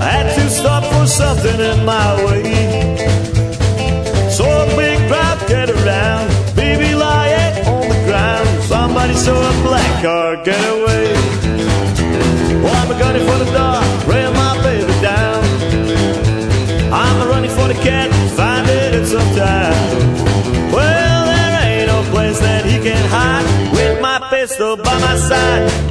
I 0.00 0.08
had 0.16 0.34
to 0.36 0.48
stop 0.48 0.84
for 0.84 1.06
something 1.06 1.58
in 1.58 1.84
my 1.84 2.24
way. 2.24 2.96
So 4.30 4.44
a 4.44 4.66
big 4.76 4.98
crowd 5.08 5.38
get 5.48 5.70
around, 5.70 6.28
baby 6.54 6.94
lying 6.94 7.66
on 7.66 7.88
the 7.88 8.00
ground. 8.06 8.48
Somebody 8.64 9.14
saw 9.14 9.34
a 9.34 9.62
black 9.62 10.02
car 10.02 10.36
get 10.44 10.62
away. 10.76 11.12
Well, 12.62 12.74
I'm 12.76 12.90
a 12.90 12.98
gunning 12.98 13.26
for 13.26 13.38
the 13.44 13.50
dog, 13.52 13.82
ran 14.06 14.32
my 14.34 14.62
baby 14.62 14.92
down. 15.00 15.42
I'm 16.92 17.20
a 17.22 17.26
running 17.28 17.50
for 17.50 17.66
the 17.66 17.78
cat, 17.82 18.10
find 18.36 18.68
it 18.68 18.94
at 18.94 19.06
some 19.06 19.30
time. 19.34 20.72
Well, 20.72 21.26
there 21.26 21.62
ain't 21.66 21.88
no 21.88 22.02
place 22.12 22.38
that 22.40 22.64
he 22.64 22.78
can 22.78 23.04
hide 23.10 23.72
with 23.72 24.00
my 24.00 24.18
pistol 24.30 24.76
by 24.76 24.98
my 25.00 25.16
side. 25.16 25.85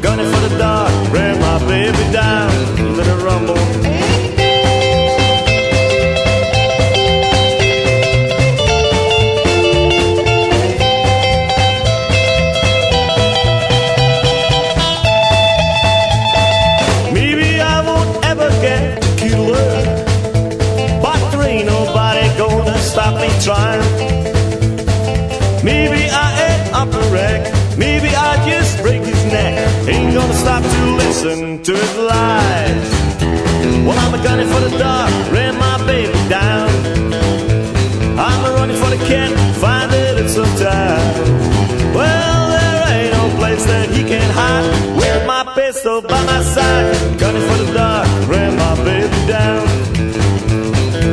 Pistol 45.85 46.01
by 46.01 46.25
my 46.25 46.41
side. 46.41 47.19
Gunning 47.19 47.41
for 47.43 47.57
the 47.63 47.71
dog, 47.71 48.07
ran 48.27 48.55
my 48.57 48.75
baby 48.83 49.27
down. 49.27 49.67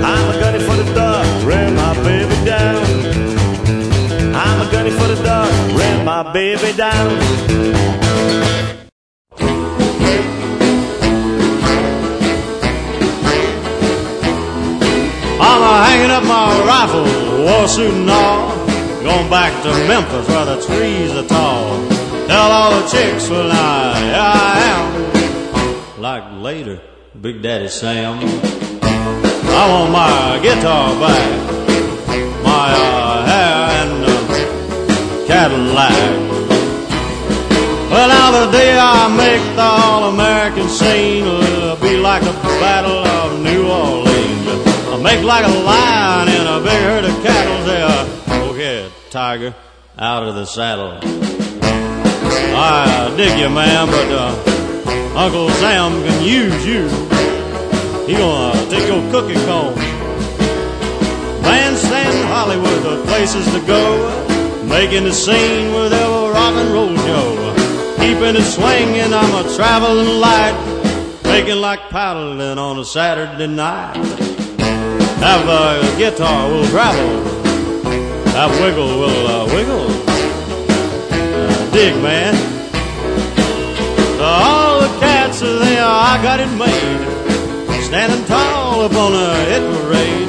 I'm 0.03 0.27
a 0.35 0.41
gunning 0.41 0.63
for 0.63 0.77
the 0.77 0.95
dog, 0.95 1.27
ran 1.45 1.75
my 1.75 1.95
baby 2.03 2.37
down. 2.47 2.83
I'm 4.35 4.67
a 4.67 4.73
gunning 4.73 4.93
for 4.93 5.09
the 5.09 5.23
dog, 5.23 5.51
ran 5.79 6.05
my 6.05 6.33
baby 6.33 6.73
down. 6.77 7.11
I'm 15.49 15.63
hanging 15.87 16.11
up 16.11 16.25
my 16.25 16.49
rifle, 16.73 17.45
war 17.45 17.69
suit 17.69 17.93
and 17.93 18.11
all. 18.11 18.57
Going 19.03 19.29
back 19.29 19.53
to 19.65 19.71
Memphis 19.87 20.29
where 20.29 20.47
the 20.47 20.59
trees 20.67 21.13
are 21.13 21.27
tall. 21.27 22.02
Tell 22.33 22.51
all 22.51 22.81
the 22.81 22.89
chicks, 22.89 23.29
now, 23.29 23.93
here 24.01 24.17
I 24.17 24.57
am. 24.73 26.01
Like 26.01 26.25
later, 26.43 26.81
Big 27.21 27.43
Daddy 27.43 27.69
Sam. 27.69 28.21
I 28.81 29.63
want 29.71 29.93
my 29.93 30.41
guitar 30.43 30.99
back, 30.99 31.29
my 32.43 32.73
uh, 32.73 33.27
hair 33.27 33.57
and 33.81 34.05
uh, 34.07 34.17
Cadillac. 35.27 35.93
Well, 37.91 38.09
now 38.09 38.47
the 38.47 38.51
day 38.51 38.79
I 38.79 39.15
make 39.15 39.45
the 39.55 39.69
all-American 39.85 40.69
scene 40.71 41.27
will 41.27 41.77
be 41.83 41.99
like 41.99 42.23
the 42.23 42.33
Battle 42.65 43.05
of 43.19 43.43
New 43.43 43.69
Orleans. 43.69 44.49
I'll 44.89 45.03
make 45.03 45.23
like 45.23 45.45
a 45.45 45.51
lion 45.51 46.29
in 46.29 46.47
a 46.47 46.61
big 46.65 46.81
herd 46.81 47.05
of 47.05 47.23
cattle. 47.23 47.67
Say, 47.67 47.83
uh, 47.83 48.07
go 48.27 48.55
ahead, 48.55 48.91
tiger, 49.11 49.55
out 49.99 50.23
of 50.23 50.35
the 50.35 50.47
saddle. 50.47 50.99
I 52.55 53.15
dig 53.17 53.39
you, 53.39 53.49
man, 53.49 53.87
but 53.87 54.09
uh, 54.11 55.17
Uncle 55.17 55.51
Sam 55.61 55.93
can 56.03 56.23
use 56.25 56.67
you. 56.67 56.89
He 58.07 58.15
gonna 58.15 58.59
take 58.71 58.87
your 58.89 59.03
cookie 59.11 59.41
comb. 59.47 59.75
Bandstand 61.43 62.29
Hollywood, 62.29 62.83
the 62.83 63.03
places 63.07 63.45
to 63.53 63.61
go. 63.67 64.09
Making 64.67 65.05
the 65.05 65.13
scene 65.13 65.75
with 65.75 65.93
ever 65.93 66.33
rock 66.33 66.55
and 66.55 66.73
roll 66.73 66.95
Joe. 66.97 67.97
Keeping 67.99 68.37
it 68.37 68.43
swinging, 68.43 69.13
I'm 69.13 69.47
a 69.47 69.55
traveling 69.55 70.21
light. 70.21 70.57
Making 71.25 71.61
like 71.61 71.89
paddling 71.91 72.59
on 72.59 72.79
a 72.79 72.85
Saturday 72.85 73.47
night. 73.47 73.97
Have 75.23 75.49
a 75.49 75.99
guitar, 75.99 76.49
we'll 76.49 76.69
travel. 76.71 77.23
Have 78.33 78.51
wiggle, 78.61 78.99
we'll 78.99 79.27
uh, 79.27 79.47
wiggle. 79.55 80.02
Dig, 81.73 81.95
man. 82.03 82.35
All 84.21 84.81
the 84.83 84.89
cats 85.01 85.43
are 85.43 85.59
there, 85.59 85.85
I 85.85 86.21
got 86.23 86.39
it 86.39 86.53
made. 86.59 87.83
Standing 87.85 88.25
tall 88.27 88.85
upon 88.85 89.15
a 89.15 89.35
hit 89.47 89.63
parade. 89.81 90.29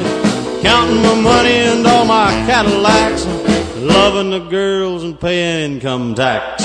Counting 0.64 1.02
my 1.02 1.16
money 1.22 1.58
and 1.72 1.86
all 1.86 2.06
my 2.06 2.32
Cadillacs. 2.48 3.26
Loving 3.76 4.30
the 4.30 4.40
girls 4.40 5.04
and 5.04 5.20
paying 5.20 5.74
income 5.74 6.16
tax. 6.16 6.64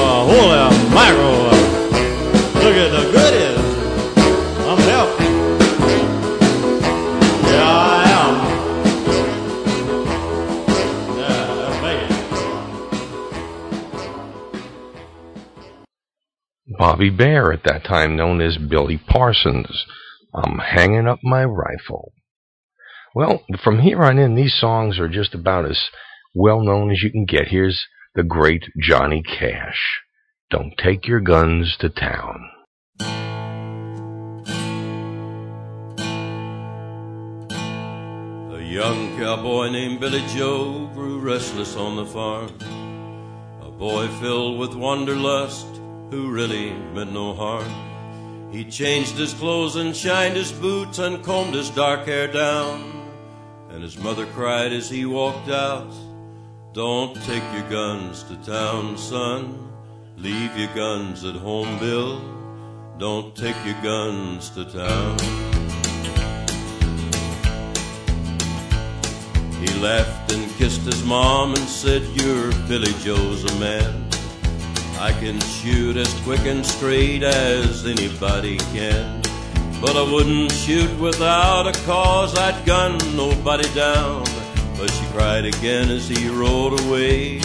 Uh, 0.00 0.24
holy 0.24 0.56
mackerel. 0.94 1.44
Look 2.64 2.74
at 2.74 2.90
the 2.90 3.12
goodies. 3.12 3.37
Bobby 16.88 17.10
Bare 17.10 17.52
at 17.52 17.64
that 17.64 17.84
time, 17.84 18.16
known 18.16 18.40
as 18.40 18.56
Billy 18.56 18.96
Parsons. 18.96 19.84
I'm 20.34 20.56
hanging 20.56 21.06
up 21.06 21.18
my 21.22 21.44
rifle. 21.44 22.14
Well, 23.14 23.42
from 23.62 23.80
here 23.80 24.02
on 24.02 24.18
in, 24.18 24.34
these 24.34 24.54
songs 24.58 24.98
are 24.98 25.06
just 25.06 25.34
about 25.34 25.66
as 25.66 25.78
well 26.34 26.62
known 26.62 26.90
as 26.90 27.02
you 27.02 27.10
can 27.10 27.26
get. 27.26 27.48
Here's 27.48 27.86
the 28.14 28.22
great 28.22 28.64
Johnny 28.80 29.22
Cash. 29.22 30.00
Don't 30.48 30.72
take 30.78 31.06
your 31.06 31.20
guns 31.20 31.76
to 31.80 31.90
town. 31.90 32.48
A 38.54 38.62
young 38.62 39.14
cowboy 39.18 39.68
named 39.68 40.00
Billy 40.00 40.24
Joe 40.34 40.90
grew 40.94 41.20
restless 41.20 41.76
on 41.76 41.96
the 41.96 42.06
farm. 42.06 42.48
A 43.60 43.70
boy 43.70 44.08
filled 44.22 44.58
with 44.58 44.74
wanderlust 44.74 45.66
who 46.10 46.30
really 46.30 46.72
meant 46.94 47.12
no 47.12 47.34
harm. 47.34 47.70
He 48.50 48.64
changed 48.64 49.16
his 49.16 49.34
clothes 49.34 49.76
and 49.76 49.94
shined 49.94 50.36
his 50.36 50.52
boots 50.52 50.98
and 50.98 51.22
combed 51.22 51.54
his 51.54 51.70
dark 51.70 52.06
hair 52.06 52.26
down. 52.26 52.94
And 53.70 53.82
his 53.82 53.98
mother 53.98 54.26
cried 54.26 54.72
as 54.72 54.88
he 54.88 55.04
walked 55.04 55.50
out, 55.50 55.92
Don't 56.72 57.14
take 57.24 57.42
your 57.52 57.68
guns 57.68 58.22
to 58.24 58.36
town, 58.36 58.96
son. 58.96 59.70
Leave 60.16 60.56
your 60.56 60.74
guns 60.74 61.24
at 61.24 61.34
home, 61.34 61.78
Bill. 61.78 62.20
Don't 62.98 63.36
take 63.36 63.56
your 63.64 63.80
guns 63.82 64.50
to 64.50 64.64
town. 64.64 65.18
He 69.60 69.68
laughed 69.80 70.32
and 70.32 70.50
kissed 70.56 70.82
his 70.82 71.04
mom 71.04 71.50
and 71.50 71.68
said, 71.68 72.02
You're 72.20 72.50
Billy 72.66 72.92
Joe's 73.04 73.44
a 73.44 73.60
man. 73.60 74.07
I 75.00 75.12
can 75.12 75.38
shoot 75.40 75.96
as 75.96 76.12
quick 76.22 76.40
and 76.40 76.66
straight 76.66 77.22
as 77.22 77.86
anybody 77.86 78.58
can. 78.74 79.22
But 79.80 79.96
I 79.96 80.02
wouldn't 80.02 80.50
shoot 80.50 80.90
without 80.98 81.68
a 81.68 81.72
cause, 81.84 82.36
I'd 82.36 82.66
gun 82.66 82.98
nobody 83.14 83.72
down. 83.74 84.24
But 84.76 84.90
she 84.90 85.06
cried 85.12 85.44
again 85.44 85.88
as 85.88 86.08
he 86.08 86.28
rode 86.28 86.80
away. 86.80 87.38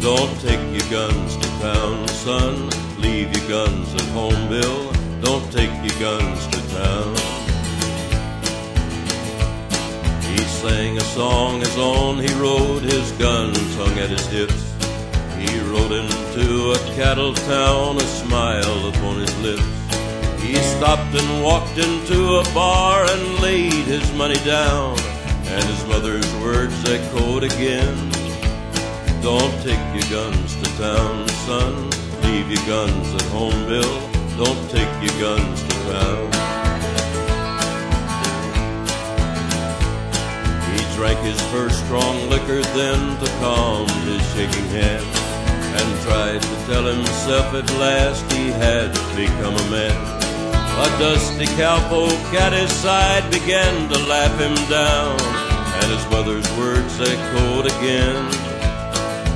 Don't 0.00 0.40
take 0.40 0.60
your 0.70 0.88
guns 0.88 1.36
to 1.36 1.48
town, 1.58 2.06
son. 2.08 2.70
Leave 3.00 3.36
your 3.36 3.48
guns 3.48 3.92
at 3.94 4.08
home, 4.12 4.48
Bill. 4.48 4.92
Don't 5.22 5.50
take 5.50 5.72
your 5.82 5.98
guns 5.98 6.46
to 6.46 6.60
town. 6.70 7.12
He 10.30 10.38
sang 10.44 10.96
a 10.96 11.00
song 11.00 11.58
his 11.58 11.76
own, 11.76 12.20
he 12.20 12.32
rode, 12.34 12.82
his 12.82 13.10
guns 13.12 13.74
hung 13.74 13.98
at 13.98 14.10
his 14.10 14.26
hips. 14.28 14.75
He 15.38 15.58
rode 15.60 15.92
into 15.92 16.72
a 16.72 16.78
cattle 16.96 17.34
town, 17.34 17.98
a 17.98 18.00
smile 18.00 18.88
upon 18.88 19.18
his 19.18 19.38
lips. 19.40 19.62
He 20.40 20.54
stopped 20.56 21.14
and 21.14 21.44
walked 21.44 21.76
into 21.76 22.36
a 22.36 22.44
bar 22.54 23.04
and 23.04 23.40
laid 23.40 23.84
his 23.84 24.10
money 24.14 24.38
down. 24.46 24.98
And 25.44 25.62
his 25.64 25.84
mother's 25.86 26.34
words 26.36 26.74
echoed 26.88 27.44
again. 27.44 28.10
Don't 29.20 29.52
take 29.62 29.82
your 29.92 30.08
guns 30.08 30.56
to 30.56 30.76
town, 30.78 31.28
son. 31.44 31.90
Leave 32.22 32.50
your 32.50 32.64
guns 32.66 33.14
at 33.14 33.22
home, 33.32 33.66
Bill. 33.68 34.00
Don't 34.38 34.70
take 34.70 34.90
your 35.02 35.20
guns 35.20 35.62
to 35.64 35.74
town. 35.92 36.26
He 40.72 40.96
drank 40.96 41.18
his 41.20 41.40
first 41.52 41.84
strong 41.84 42.30
liquor 42.30 42.62
then 42.62 43.18
to 43.20 43.26
calm 43.40 43.86
his 44.06 44.22
shaking 44.32 44.64
hand 44.70 45.25
and 45.78 46.00
tried 46.02 46.42
to 46.42 46.56
tell 46.66 46.84
himself 46.84 47.54
at 47.54 47.68
last 47.78 48.24
he 48.32 48.50
had 48.50 48.90
become 49.14 49.54
a 49.54 49.70
man. 49.70 49.96
A 50.76 50.88
dusty 50.98 51.46
cowpoke 51.56 52.34
at 52.34 52.52
his 52.52 52.72
side 52.72 53.30
began 53.30 53.88
to 53.88 53.98
laugh 54.06 54.36
him 54.38 54.54
down, 54.68 55.16
and 55.80 55.88
his 55.92 56.04
mother's 56.10 56.48
words 56.58 57.00
echoed 57.00 57.66
again. 57.66 58.24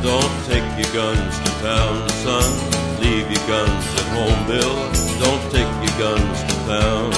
Don't 0.02 0.36
take 0.48 0.64
your 0.80 0.92
guns 0.92 1.38
to 1.38 1.50
town, 1.60 2.08
son. 2.24 2.48
Leave 3.00 3.30
your 3.30 3.46
guns 3.46 3.84
at 4.00 4.08
home, 4.16 4.40
Bill. 4.46 4.76
Don't 5.24 5.44
take 5.52 5.70
your 5.84 5.96
guns 5.98 6.36
to 6.48 6.54
town. 6.68 7.10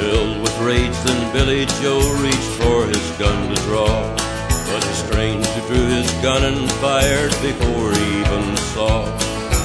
Filled 0.00 0.40
with 0.42 0.58
rage, 0.60 0.96
then 1.04 1.32
Billy 1.32 1.66
Joe 1.80 2.00
reached 2.22 2.54
for 2.60 2.86
his 2.86 3.10
gun 3.18 3.54
to 3.54 3.62
draw. 3.62 4.25
But 4.68 4.82
the 4.82 4.94
stranger 4.94 5.60
drew 5.68 5.86
his 5.86 6.10
gun 6.22 6.44
and 6.44 6.70
fired 6.82 7.30
before 7.40 7.92
he 7.92 8.20
even 8.20 8.56
saw. 8.74 9.04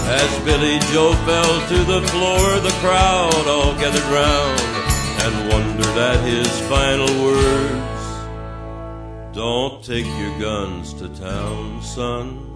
As 0.08 0.40
Billy 0.46 0.80
Joe 0.92 1.14
fell 1.26 1.68
to 1.70 1.84
the 1.84 2.02
floor, 2.10 2.60
the 2.60 2.76
crowd 2.82 3.48
all 3.48 3.74
gathered 3.76 4.10
round 4.12 4.60
and 5.24 5.50
wondered 5.52 5.98
at 5.98 6.20
his 6.26 6.50
final 6.70 7.10
words. 7.24 7.92
Don't 9.36 9.84
take 9.84 10.06
your 10.20 10.40
guns 10.40 10.94
to 10.96 11.08
town, 11.10 11.82
son. 11.82 12.48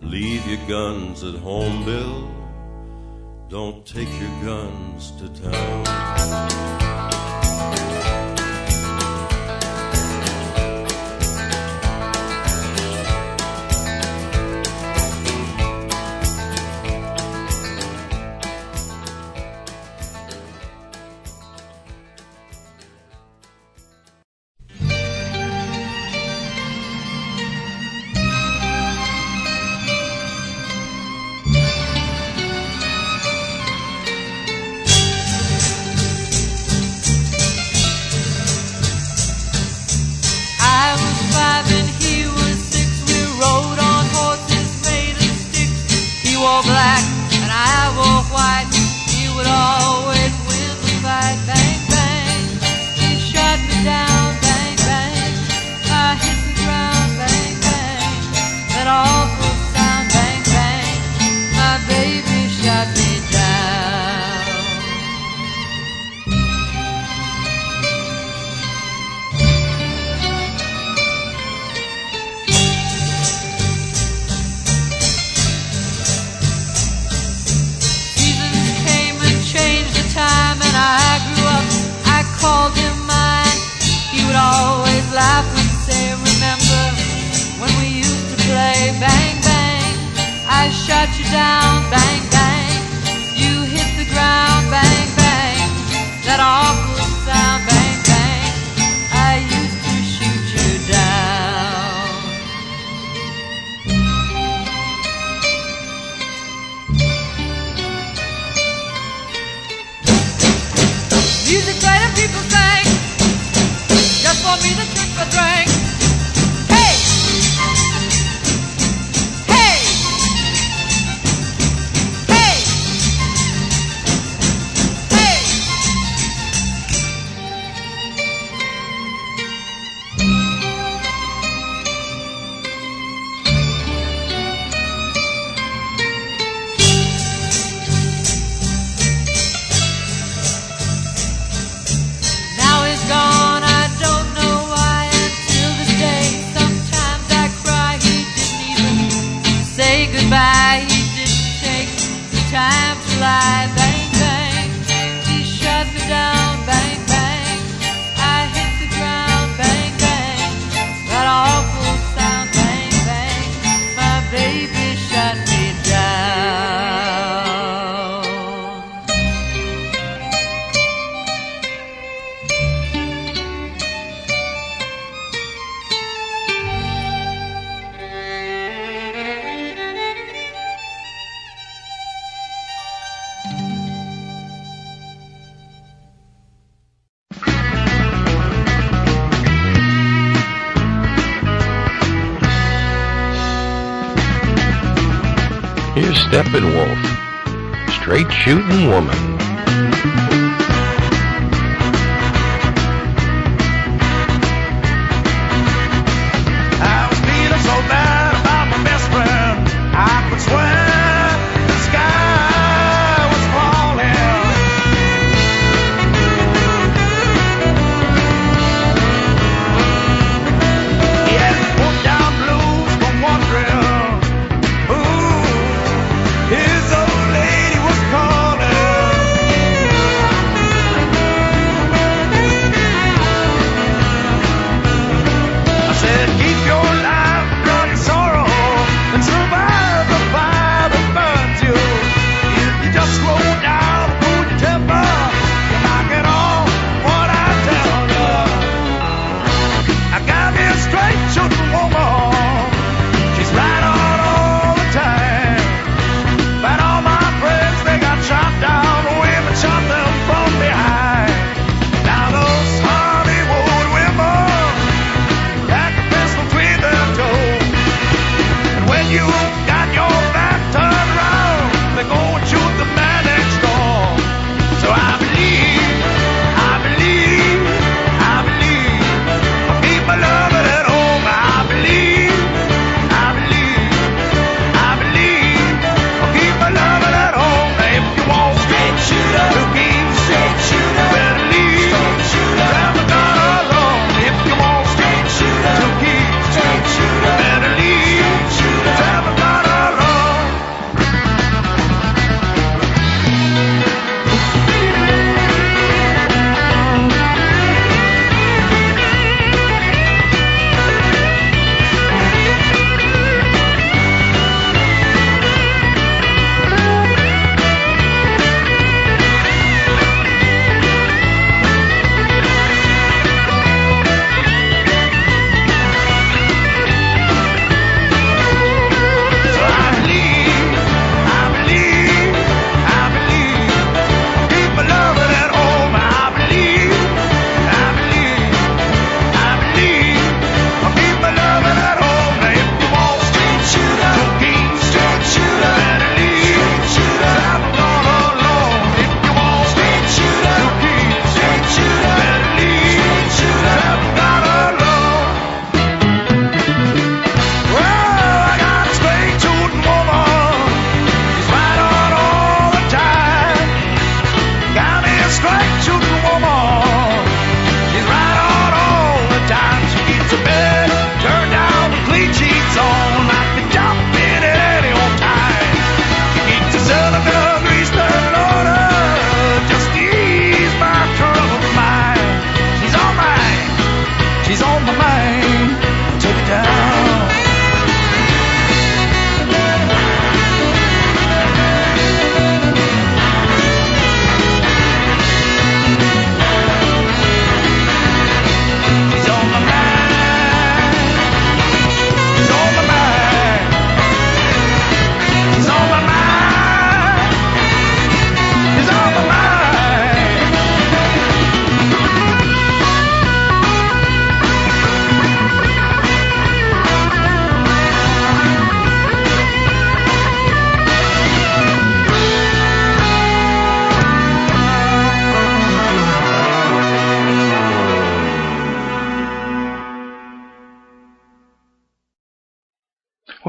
Leave 0.00 0.46
your 0.46 0.66
guns 0.66 1.22
at 1.22 1.34
home, 1.34 1.84
Bill. 1.84 2.28
Don't 3.48 3.86
take 3.86 4.08
your 4.20 4.30
guns 4.42 5.12
to 5.12 5.28
town. 5.40 5.84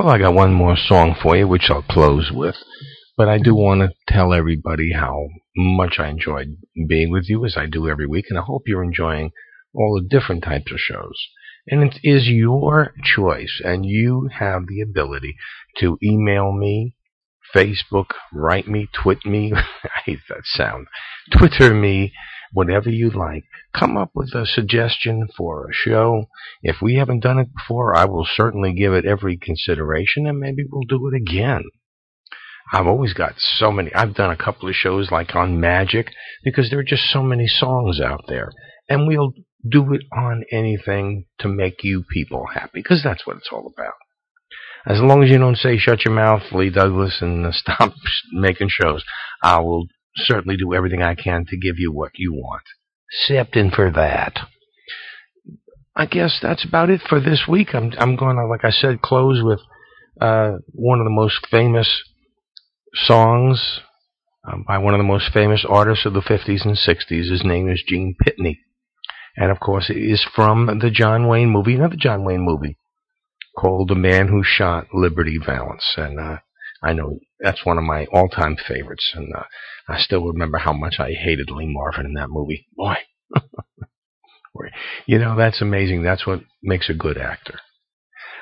I 0.09 0.19
got 0.19 0.33
one 0.33 0.53
more 0.53 0.77
song 0.77 1.15
for 1.21 1.35
you, 1.35 1.47
which 1.47 1.69
I'll 1.69 1.81
close 1.81 2.31
with. 2.31 2.55
But 3.17 3.27
I 3.27 3.39
do 3.39 3.55
want 3.55 3.81
to 3.81 4.13
tell 4.13 4.33
everybody 4.33 4.93
how 4.93 5.27
much 5.55 5.99
I 5.99 6.07
enjoyed 6.07 6.57
being 6.87 7.11
with 7.11 7.27
you, 7.27 7.45
as 7.45 7.57
I 7.57 7.65
do 7.65 7.89
every 7.89 8.07
week, 8.07 8.25
and 8.29 8.37
I 8.37 8.43
hope 8.43 8.63
you're 8.67 8.83
enjoying 8.83 9.31
all 9.73 9.95
the 9.95 10.07
different 10.07 10.43
types 10.43 10.71
of 10.71 10.79
shows. 10.79 11.27
And 11.67 11.83
it 11.83 11.99
is 12.03 12.27
your 12.29 12.93
choice, 13.03 13.59
and 13.63 13.85
you 13.85 14.29
have 14.31 14.67
the 14.67 14.81
ability 14.81 15.35
to 15.79 15.97
email 16.01 16.53
me, 16.53 16.95
Facebook, 17.53 18.11
write 18.31 18.67
me, 18.67 18.87
twit 18.93 19.25
me. 19.25 19.51
I 19.83 19.99
hate 20.05 20.19
that 20.29 20.45
sound. 20.45 20.87
Twitter 21.31 21.73
me, 21.73 22.13
whatever 22.57 22.89
you 22.89 23.11
like. 23.11 23.43
Come 23.77 23.97
up 23.97 24.09
with 24.15 24.33
a 24.33 24.47
suggestion 24.47 25.27
for 25.37 25.69
a 25.69 25.73
show. 25.73 26.25
If 26.63 26.77
we 26.81 26.95
haven't 26.95 27.21
done 27.21 27.37
it 27.37 27.53
before, 27.53 27.95
I 27.95 28.05
will 28.05 28.25
certainly 28.27 28.73
give 28.73 28.93
it 28.93 29.05
every 29.05 29.37
consideration 29.37 30.25
and 30.25 30.39
maybe 30.39 30.63
we'll 30.67 30.87
do 30.89 31.07
it 31.07 31.13
again. 31.13 31.65
I've 32.73 32.87
always 32.87 33.13
got 33.13 33.33
so 33.37 33.71
many. 33.71 33.93
I've 33.93 34.15
done 34.15 34.31
a 34.31 34.43
couple 34.43 34.67
of 34.67 34.73
shows 34.73 35.11
like 35.11 35.35
on 35.35 35.59
magic 35.59 36.07
because 36.43 36.71
there 36.71 36.79
are 36.79 36.83
just 36.83 37.03
so 37.03 37.21
many 37.21 37.45
songs 37.45 38.01
out 38.01 38.23
there. 38.27 38.51
And 38.89 39.07
we'll 39.07 39.33
do 39.69 39.93
it 39.93 40.01
on 40.11 40.43
anything 40.51 41.25
to 41.41 41.47
make 41.47 41.83
you 41.83 42.05
people 42.11 42.47
happy 42.51 42.81
because 42.81 43.03
that's 43.03 43.27
what 43.27 43.37
it's 43.37 43.49
all 43.51 43.71
about. 43.71 43.93
As 44.87 44.99
long 44.99 45.23
as 45.23 45.29
you 45.29 45.37
don't 45.37 45.57
say 45.57 45.77
shut 45.77 46.05
your 46.05 46.15
mouth, 46.15 46.41
Lee 46.51 46.71
Douglas, 46.71 47.17
and 47.21 47.53
stop 47.53 47.93
making 48.33 48.69
shows, 48.71 49.03
I 49.43 49.59
will 49.59 49.85
certainly 50.17 50.57
do 50.57 50.73
everything 50.73 51.01
I 51.01 51.15
can 51.15 51.45
to 51.49 51.57
give 51.57 51.77
you 51.77 51.91
what 51.91 52.11
you 52.15 52.33
want. 52.33 52.63
Except 53.11 53.55
in 53.55 53.71
for 53.71 53.91
that. 53.91 54.37
I 55.95 56.05
guess 56.05 56.39
that's 56.41 56.65
about 56.65 56.89
it 56.89 57.01
for 57.01 57.19
this 57.19 57.45
week. 57.47 57.73
I'm 57.73 57.91
I'm 57.97 58.15
going 58.15 58.35
to, 58.35 58.45
like 58.45 58.63
I 58.63 58.69
said, 58.69 59.01
close 59.01 59.41
with 59.41 59.59
uh, 60.21 60.57
one 60.73 60.99
of 60.99 61.05
the 61.05 61.11
most 61.11 61.47
famous 61.49 61.89
songs 62.93 63.79
um, 64.47 64.63
by 64.67 64.77
one 64.77 64.93
of 64.93 64.99
the 64.99 65.03
most 65.03 65.31
famous 65.33 65.65
artists 65.67 66.05
of 66.05 66.13
the 66.13 66.21
50s 66.21 66.65
and 66.65 66.77
60s. 66.77 67.31
His 67.31 67.43
name 67.43 67.69
is 67.69 67.83
Gene 67.87 68.15
Pitney, 68.23 68.57
and 69.35 69.51
of 69.51 69.59
course, 69.59 69.89
it 69.89 69.97
is 69.97 70.25
from 70.35 70.79
the 70.81 70.91
John 70.91 71.27
Wayne 71.27 71.49
movie, 71.49 71.75
another 71.75 71.95
John 71.97 72.23
Wayne 72.23 72.41
movie 72.41 72.77
called 73.57 73.89
The 73.89 73.95
Man 73.95 74.27
Who 74.27 74.43
Shot 74.43 74.87
Liberty 74.93 75.39
Valance. 75.43 75.93
And 75.97 76.19
uh, 76.19 76.37
I 76.83 76.93
know 76.93 77.19
that's 77.39 77.65
one 77.65 77.77
of 77.77 77.83
my 77.83 78.05
all-time 78.11 78.55
favorites. 78.55 79.11
And 79.15 79.33
uh, 79.35 79.43
I 79.87 79.99
still 79.99 80.25
remember 80.25 80.57
how 80.57 80.73
much 80.73 80.95
I 80.99 81.11
hated 81.13 81.49
Lee 81.49 81.71
Marvin 81.71 82.05
in 82.05 82.13
that 82.13 82.29
movie. 82.29 82.67
Boy. 82.77 82.95
you 85.05 85.19
know, 85.19 85.35
that's 85.37 85.61
amazing. 85.61 86.03
That's 86.03 86.25
what 86.25 86.41
makes 86.61 86.89
a 86.89 86.93
good 86.93 87.17
actor. 87.17 87.59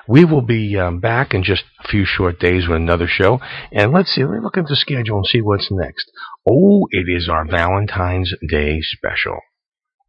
We 0.07 0.23
will 0.23 0.41
be 0.41 0.77
um, 0.77 0.99
back 0.99 1.33
in 1.33 1.43
just 1.43 1.63
a 1.83 1.87
few 1.87 2.05
short 2.05 2.39
days 2.39 2.67
with 2.67 2.77
another 2.77 3.07
show. 3.07 3.39
And 3.71 3.91
let's 3.91 4.13
see, 4.13 4.23
let's 4.23 4.43
look 4.43 4.57
at 4.57 4.67
the 4.67 4.75
schedule 4.75 5.17
and 5.17 5.25
see 5.25 5.41
what's 5.41 5.71
next. 5.71 6.11
Oh, 6.47 6.87
it 6.91 7.07
is 7.09 7.27
our 7.27 7.45
Valentine's 7.45 8.33
Day 8.47 8.81
special. 8.81 9.39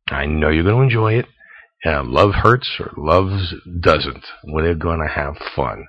I 0.08 0.26
know 0.26 0.50
you're 0.50 0.64
going 0.64 0.76
to 0.76 0.82
enjoy 0.82 1.14
it. 1.14 1.26
Uh, 1.84 2.02
love 2.04 2.32
hurts 2.34 2.70
or 2.78 2.92
loves 2.96 3.54
doesn't. 3.80 4.24
We're 4.44 4.74
going 4.74 5.00
to 5.00 5.08
have 5.12 5.36
fun 5.54 5.86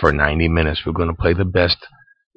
for 0.00 0.12
90 0.12 0.48
minutes. 0.48 0.82
We're 0.84 0.92
going 0.92 1.08
to 1.08 1.20
play 1.20 1.34
the 1.34 1.44
best 1.44 1.78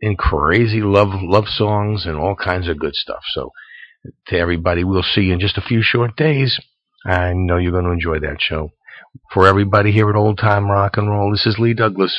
in 0.02 0.18
crazy 0.18 0.82
love 0.82 1.10
love 1.22 1.46
songs 1.48 2.06
and 2.06 2.18
all 2.18 2.36
kinds 2.36 2.68
of 2.68 2.80
good 2.80 2.96
stuff. 2.96 3.22
So 3.34 3.52
to 4.28 4.38
everybody, 4.38 4.84
we'll 4.84 5.04
see 5.04 5.22
you 5.22 5.34
in 5.34 5.40
just 5.40 5.58
a 5.58 5.62
few 5.62 5.82
short 5.84 6.16
days. 6.16 6.60
I 7.06 7.34
know 7.34 7.58
you're 7.58 7.72
going 7.72 7.86
to 7.86 7.92
enjoy 7.92 8.20
that 8.20 8.38
show. 8.40 8.72
For 9.34 9.48
everybody 9.48 9.92
here 9.92 10.10
at 10.10 10.16
Old 10.16 10.38
Time 10.38 10.70
Rock 10.70 10.98
and 10.98 11.10
Roll, 11.10 11.32
this 11.32 11.46
is 11.46 11.60
Lee 11.60 11.74
Douglas. 11.74 12.16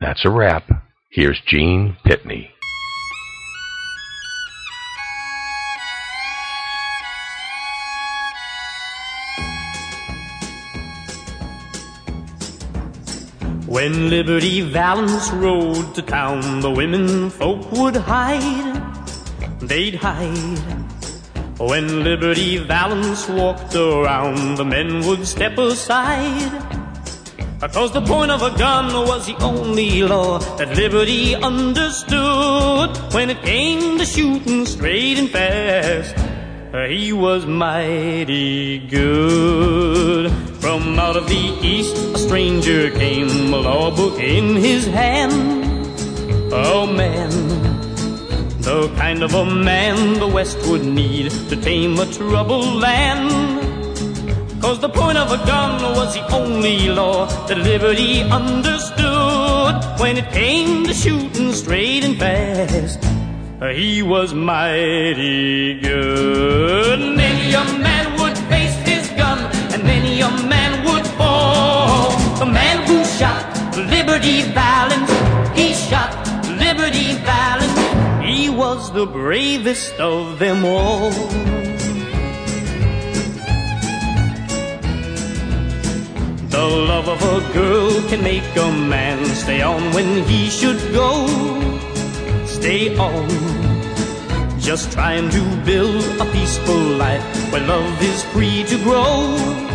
That's 0.00 0.24
a 0.24 0.30
wrap. 0.30 0.64
Here's 1.10 1.40
Gene 1.46 1.96
Pitney. 2.04 2.50
When 13.76 14.08
Liberty 14.08 14.62
Valance 14.62 15.30
rode 15.32 15.94
to 15.96 16.00
town, 16.00 16.60
the 16.60 16.70
women 16.70 17.28
folk 17.28 17.70
would 17.72 17.94
hide. 17.94 18.80
They'd 19.60 19.96
hide. 19.96 20.58
When 21.58 22.02
Liberty 22.02 22.56
Valance 22.56 23.28
walked 23.28 23.74
around, 23.74 24.56
the 24.56 24.64
men 24.64 25.04
would 25.04 25.26
step 25.26 25.58
aside. 25.58 26.52
Because 27.60 27.92
the 27.92 28.00
point 28.00 28.30
of 28.30 28.40
a 28.40 28.56
gun 28.56 28.94
was 29.06 29.26
the 29.26 29.36
only 29.44 30.02
law 30.04 30.38
that 30.56 30.74
Liberty 30.74 31.34
understood. 31.34 32.96
When 33.12 33.28
it 33.28 33.42
came 33.42 33.98
to 33.98 34.06
shooting 34.06 34.64
straight 34.64 35.18
and 35.18 35.28
fast, 35.28 36.16
he 36.88 37.12
was 37.12 37.44
mighty 37.44 38.78
good. 38.88 40.55
From 40.66 40.98
out 40.98 41.16
of 41.16 41.28
the 41.28 41.44
east, 41.62 41.96
a 42.16 42.18
stranger 42.18 42.90
came, 42.90 43.54
a 43.54 43.56
law 43.56 43.88
book 43.94 44.18
in 44.18 44.56
his 44.56 44.84
hand. 44.84 45.32
Oh 46.52 46.88
man, 46.88 47.30
the 48.62 48.92
kind 48.96 49.22
of 49.22 49.32
a 49.34 49.44
man 49.44 50.18
the 50.18 50.26
West 50.26 50.58
would 50.66 50.84
need 50.84 51.30
to 51.50 51.54
tame 51.54 51.96
a 52.00 52.06
troubled 52.06 52.74
land. 52.82 53.30
Cause 54.60 54.80
the 54.80 54.88
point 54.88 55.18
of 55.18 55.30
a 55.30 55.38
gun 55.46 55.80
was 55.94 56.14
the 56.14 56.26
only 56.34 56.88
law 56.88 57.26
that 57.46 57.58
liberty 57.58 58.22
understood. 58.22 59.74
When 60.00 60.16
it 60.16 60.28
came 60.32 60.84
to 60.84 60.92
shooting 60.92 61.52
straight 61.52 62.02
and 62.02 62.18
fast, 62.18 62.98
he 63.72 64.02
was 64.02 64.34
mighty 64.34 65.78
good. 65.78 66.98
Many 66.98 67.54
a 67.54 67.64
man 67.78 68.05
a 70.20 70.30
man 70.48 70.84
would 70.84 71.06
fall. 71.18 72.10
The 72.38 72.46
man 72.46 72.86
who 72.86 73.04
shot 73.04 73.44
Liberty 73.76 74.42
Valance, 74.42 75.10
he 75.58 75.74
shot 75.74 76.10
Liberty 76.58 77.14
Valance. 77.24 78.24
He 78.24 78.48
was 78.48 78.92
the 78.92 79.06
bravest 79.06 79.94
of 80.00 80.38
them 80.38 80.64
all. 80.64 81.10
The 86.48 86.66
love 86.66 87.08
of 87.08 87.20
a 87.22 87.52
girl 87.52 87.90
can 88.08 88.22
make 88.22 88.56
a 88.56 88.72
man 88.72 89.24
stay 89.26 89.60
on 89.60 89.82
when 89.92 90.24
he 90.24 90.48
should 90.48 90.80
go. 90.92 91.26
Stay 92.46 92.96
on. 92.96 93.28
Just 94.58 94.90
trying 94.92 95.28
to 95.30 95.42
build 95.64 96.04
a 96.20 96.24
peaceful 96.32 96.82
life 97.04 97.52
where 97.52 97.66
love 97.66 98.02
is 98.02 98.24
free 98.24 98.64
to 98.64 98.78
grow. 98.82 99.65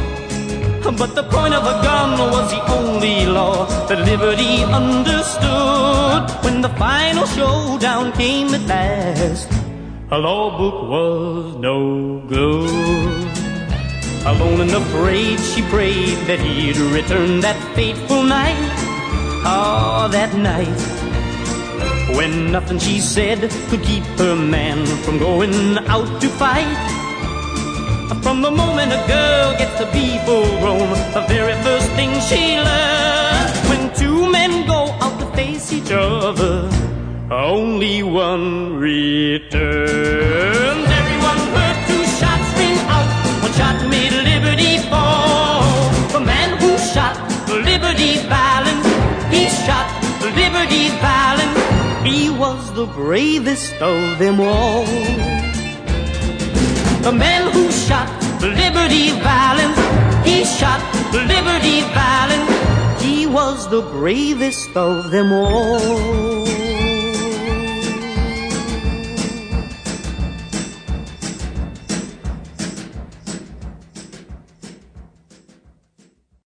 But 0.98 1.16
the 1.16 1.24
point 1.24 1.54
of 1.54 1.64
a 1.64 1.82
gun 1.82 2.12
was 2.32 2.52
the 2.52 2.62
only 2.72 3.26
law 3.26 3.66
that 3.88 4.00
liberty 4.06 4.64
understood. 4.64 6.24
When 6.44 6.62
the 6.62 6.70
final 6.78 7.26
showdown 7.26 8.12
came 8.14 8.54
at 8.54 8.66
last, 8.68 9.50
a 10.12 10.18
law 10.18 10.58
book 10.58 10.90
was 10.90 11.56
no 11.58 12.22
good. 12.28 13.42
Alone 14.26 14.62
and 14.62 14.72
afraid, 14.72 15.40
she 15.40 15.64
prayed 15.64 16.18
that 16.28 16.40
he'd 16.40 16.78
return 16.78 17.40
that 17.40 17.58
fateful 17.74 18.22
night. 18.22 18.56
Ah, 19.44 20.08
that 20.12 20.36
night. 20.36 20.82
When 22.16 22.52
nothing 22.52 22.78
she 22.78 23.00
said 23.00 23.50
could 23.70 23.82
keep 23.82 24.04
her 24.20 24.36
man 24.36 24.86
from 25.04 25.18
going 25.18 25.78
out 25.88 26.22
to 26.22 26.28
fight. 26.30 27.01
From 28.20 28.42
the 28.42 28.52
moment 28.52 28.92
a 28.92 29.02
girl 29.08 29.58
gets 29.58 29.78
to 29.80 29.86
be 29.94 30.20
full 30.26 30.60
grown, 30.60 30.90
the 31.14 31.26
very 31.30 31.54
first 31.64 31.90
thing 31.92 32.12
she 32.20 32.60
learns 32.60 33.52
when 33.70 33.92
two 33.96 34.30
men 34.30 34.68
go 34.68 34.92
out 35.00 35.18
to 35.22 35.26
face 35.34 35.72
each 35.72 35.92
other, 35.92 36.70
only 37.32 38.04
one 38.04 38.76
returns. 38.76 39.64
Everyone 41.02 41.40
heard 41.56 41.78
two 41.88 42.04
shots 42.20 42.48
ring 42.60 42.78
out. 42.92 43.08
One 43.42 43.54
shot 43.54 43.80
made 43.90 44.12
liberty 44.12 44.78
fall. 44.90 45.64
The 46.12 46.20
man 46.20 46.60
who 46.60 46.78
shot 46.78 47.16
Liberty 47.48 48.18
Valance, 48.28 48.88
he 49.34 49.48
shot 49.66 49.88
Liberty 50.36 50.90
Valance. 51.00 51.60
He 52.06 52.30
was 52.30 52.74
the 52.74 52.86
bravest 52.88 53.74
of 53.82 54.20
them 54.20 54.42
all. 54.42 54.86
The 57.02 57.12
man 57.12 57.52
who 57.52 57.71
shot 57.88 58.08
Liberty 58.42 59.10
Valance, 59.26 59.80
he 60.26 60.46
shot 60.46 60.82
Liberty 61.14 61.82
Valance. 61.98 63.02
He 63.02 63.26
was 63.26 63.68
the 63.70 63.82
bravest 63.82 64.76
of 64.76 65.10
them 65.12 65.32
all. 65.32 66.41